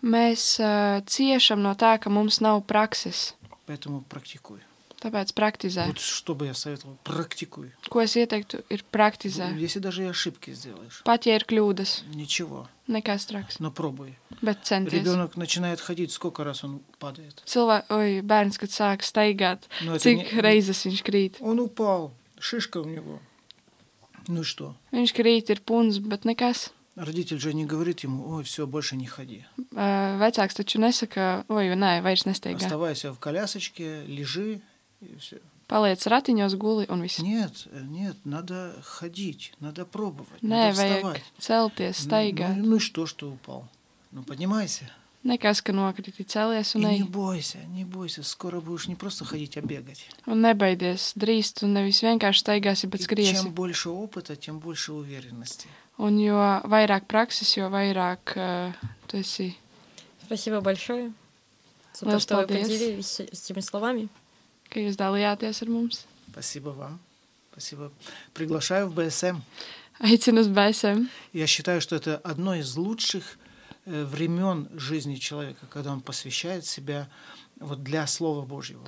Mēs 0.04 0.60
uh, 0.60 1.00
ciešam 1.08 1.64
no 1.64 1.72
tā, 1.80 1.98
ka 1.98 2.10
mums 2.10 2.42
nav 2.42 2.66
prakses. 2.68 3.36
Поэтому 3.66 4.02
практикуй. 4.02 4.60
Tāpēc 5.04 5.34
praktizē. 5.36 5.88
Вот 5.88 6.00
что 6.00 6.34
бы 6.34 6.46
я 6.46 6.54
советовал, 6.54 6.98
практикуй. 7.04 7.74
Ko 7.90 8.00
es 8.00 8.16
ieteiktu, 8.16 8.64
ir 8.70 8.84
praktizē. 8.90 9.52
Если 9.60 9.80
даже 9.80 10.04
и 10.04 10.08
ошибки 10.08 10.54
сделаешь, 10.54 11.02
Pat 11.04 11.26
ja 11.28 11.36
ir 11.36 11.44
kļūdas, 11.44 12.04
ничего, 12.16 12.70
nekas 12.88 13.26
traks, 13.28 13.60
но 13.60 13.70
пробуй. 13.70 14.16
bet 14.42 14.64
centies. 14.64 14.94
Ребенок 14.94 15.36
начинает 15.36 15.82
ходить, 15.82 16.14
сколько 16.14 16.46
раз 16.46 16.64
он 16.64 16.80
падает. 17.00 17.44
Cilvēks, 17.46 17.90
oi, 17.92 18.22
bērns, 18.22 18.58
kad 18.58 18.70
sāk 18.72 19.02
staigāt, 19.04 19.60
Nu, 19.82 19.96
это 19.96 20.00
cik 20.08 20.32
не- 20.32 20.42
reizes 20.42 20.86
viņš 20.88 21.04
krīt. 21.04 21.34
Он 21.42 21.60
упал, 21.60 22.14
шишка 22.40 22.78
у 22.78 22.86
него. 22.86 23.20
Ну 24.30 24.40
и 24.40 24.44
что? 24.46 24.76
Viņš 24.94 25.12
krīt, 25.12 25.50
ir 25.50 25.60
puns, 25.60 26.00
bet 26.00 26.24
nekas. 26.24 26.72
Родитель 26.96 27.40
же 27.40 27.54
не 27.54 27.66
говорит 27.66 28.02
ему, 28.02 28.36
ой, 28.36 28.44
все, 28.46 28.66
больше 28.68 28.96
не 28.96 29.08
ходи. 29.08 29.44
Uh, 29.74 30.16
vecāks 30.20 30.54
taču 30.56 30.80
nesaka, 30.80 31.44
oi, 31.50 31.74
nē, 31.76 32.02
vairs 32.04 32.24
nesteigā. 32.26 32.56
Оставайся 32.64 33.12
в 33.12 33.20
колясочке, 33.20 34.04
лежи, 34.08 34.62
и 35.01 35.17
все. 35.17 35.39
Paliec 35.69 36.01
ratiņos, 36.01 36.55
guli 36.57 36.87
un 36.89 37.03
viss. 37.05 37.21
Нет, 37.21 37.67
нет, 37.73 38.17
надо 38.25 38.75
ходить, 38.83 39.53
надо 39.61 39.85
пробовать, 39.85 40.41
Nē, 40.43 40.73
надо 40.73 40.73
вставать. 40.73 41.23
Ну, 41.49 41.93
staigāt. 41.93 42.57
Ну, 42.57 42.67
ну 42.67 42.77
и 42.77 42.79
что, 42.79 43.05
что 43.05 43.31
упал? 43.31 43.69
Ну, 44.11 44.23
поднимайся. 44.23 44.91
Nekas, 45.25 45.61
ka 45.61 45.73
nokriti, 45.73 46.25
celies 46.25 46.75
un 46.75 46.89
не 46.89 47.01
ej. 47.01 47.03
бойся, 47.03 47.59
не 47.75 47.85
бойся. 47.85 48.23
Скоро 48.23 48.61
будешь 48.61 48.87
не 48.89 48.95
просто 48.95 49.25
ходить, 49.25 49.59
а 49.59 49.61
бегать. 49.61 50.09
Un 50.27 50.41
nebaidies, 50.41 51.13
drīz 51.17 51.53
tu 51.53 51.67
nevis 51.67 52.01
vienkārši 52.03 52.41
staigāsi, 52.41 52.87
bet 52.89 53.01
И 53.01 53.05
skriesi. 53.05 53.35
чем 53.35 53.53
больше 53.53 53.91
опыта, 53.91 54.37
тем 54.37 54.61
больше 54.61 54.93
уверенности. 54.93 55.69
Un 55.99 56.17
jo 56.19 56.39
vairāk 56.65 57.05
prakses, 57.07 57.57
jo 57.57 57.69
vairāk 57.69 58.21
uh, 58.37 58.73
tu 59.07 59.19
esi. 59.19 59.57
Спасибо 60.25 60.61
большое 60.61 61.13
за 61.93 62.07
то, 62.07 62.19
что 62.21 62.37
вы 62.37 62.47
поделились 62.47 63.21
этими 63.21 63.61
словами. 63.61 64.09
ka 64.70 64.80
jūs 64.80 64.96
dalījāties 64.98 65.62
ar 65.64 65.70
mums. 65.70 66.06
Спасибо 66.32 66.70
вам. 66.70 67.00
Спасибо. 67.52 67.92
Приглашаю 68.34 68.90
в 68.90 68.96
БСМ. 68.96 69.38
Aicinu 70.00 70.40
uz 70.42 70.48
BSM. 70.48 71.08
Я 71.34 71.46
считаю, 71.48 71.80
что 71.82 71.96
это 71.96 72.18
одно 72.18 72.56
из 72.56 72.76
лучших 72.76 73.38
э, 73.86 74.04
времен 74.04 74.68
жизни 74.74 75.16
человека, 75.16 75.68
когда 75.70 75.92
он 75.94 76.02
посвящает 76.02 76.66
себя 76.66 77.08
вот 77.60 77.84
для 77.84 78.08
Слова 78.08 78.44
Божьего. 78.46 78.84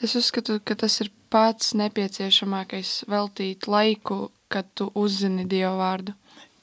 Es 0.00 0.14
uzskatu, 0.14 0.60
ka 0.62 0.74
tas 0.74 1.00
ir 1.00 1.10
pats 1.30 1.72
nepieciešamākais 1.74 3.04
veltīt 3.08 3.66
laiku, 3.66 4.30
kad 4.48 4.66
tu 4.74 4.90
uzzini 4.94 5.44
Dievu 5.44 5.78
vārdu. 5.78 6.14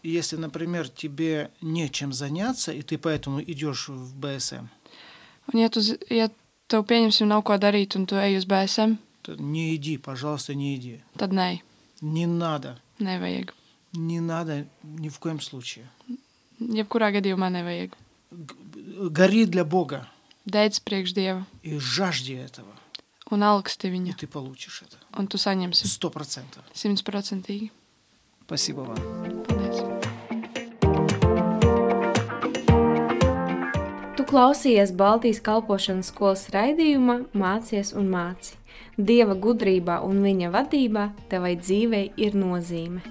И 0.04 0.10
если, 0.10 0.36
например, 0.38 0.90
тебе 0.90 1.52
нечем 1.62 2.12
заняться, 2.14 2.72
и 2.72 2.82
ты 2.82 2.98
поэтому 2.98 3.42
идешь 3.42 3.88
в 3.90 4.16
БСМ, 4.18 4.68
Un, 5.54 5.60
ja, 5.60 5.70
tu, 5.70 5.82
zi- 5.82 6.00
ja 6.10 6.30
tev 6.69 6.85
pieņemsim 6.85 7.29
nav 7.29 7.43
ko 7.43 7.57
darīt, 7.59 7.97
un 7.97 8.07
tu 8.07 8.15
ej 8.17 8.39
uz 8.39 8.45
BSM, 8.45 8.97
то 9.23 9.35
не 9.37 9.75
иди, 9.77 9.99
пожалуйста, 9.99 10.55
не 10.55 10.77
иди. 10.77 11.01
tad 11.17 11.33
nē, 11.33 11.61
Не 12.03 12.27
надо. 12.27 12.77
nevajag. 13.01 13.53
Не 13.95 14.21
надо 14.21 14.67
ни 14.85 15.09
в 15.09 15.19
коем 15.19 15.41
случае. 15.41 15.87
Jebkurā 16.61 17.11
gadījumā 17.13 17.49
nevajag. 17.51 17.91
Гори 19.11 19.47
для 19.47 19.65
Бога 19.65 20.09
Dēdz 20.47 20.81
priekš 20.85 21.13
Dieva 21.15 21.45
и 21.63 21.79
жажди 21.79 22.35
этого, 22.35 22.73
un 23.31 23.43
augsti 23.43 23.89
и 23.89 23.91
viņu, 23.91 24.15
ты 24.17 24.27
получишь 24.27 24.83
это. 24.83 24.97
un 25.19 25.27
tu 25.27 25.39
saņemsi 25.39 25.87
Сто 25.87 26.11
процентов. 26.11 26.63
simtprocentīgi. 26.75 27.71
Спасибо 28.47 28.81
вам. 28.83 29.56
Klausījies 34.27 34.91
Baltijas 34.99 35.39
kalpošanas 35.45 36.11
skolas 36.11 36.47
raidījumā 36.55 37.21
Mācies 37.39 37.93
un 37.95 38.11
māci. 38.11 38.57
Dieva 38.99 39.37
gudrībā 39.39 40.01
un 40.09 40.23
viņa 40.25 40.51
vadībā 40.57 41.09
tevai 41.31 41.55
dzīvei 41.61 42.07
ir 42.27 42.39
nozīme. 42.39 43.05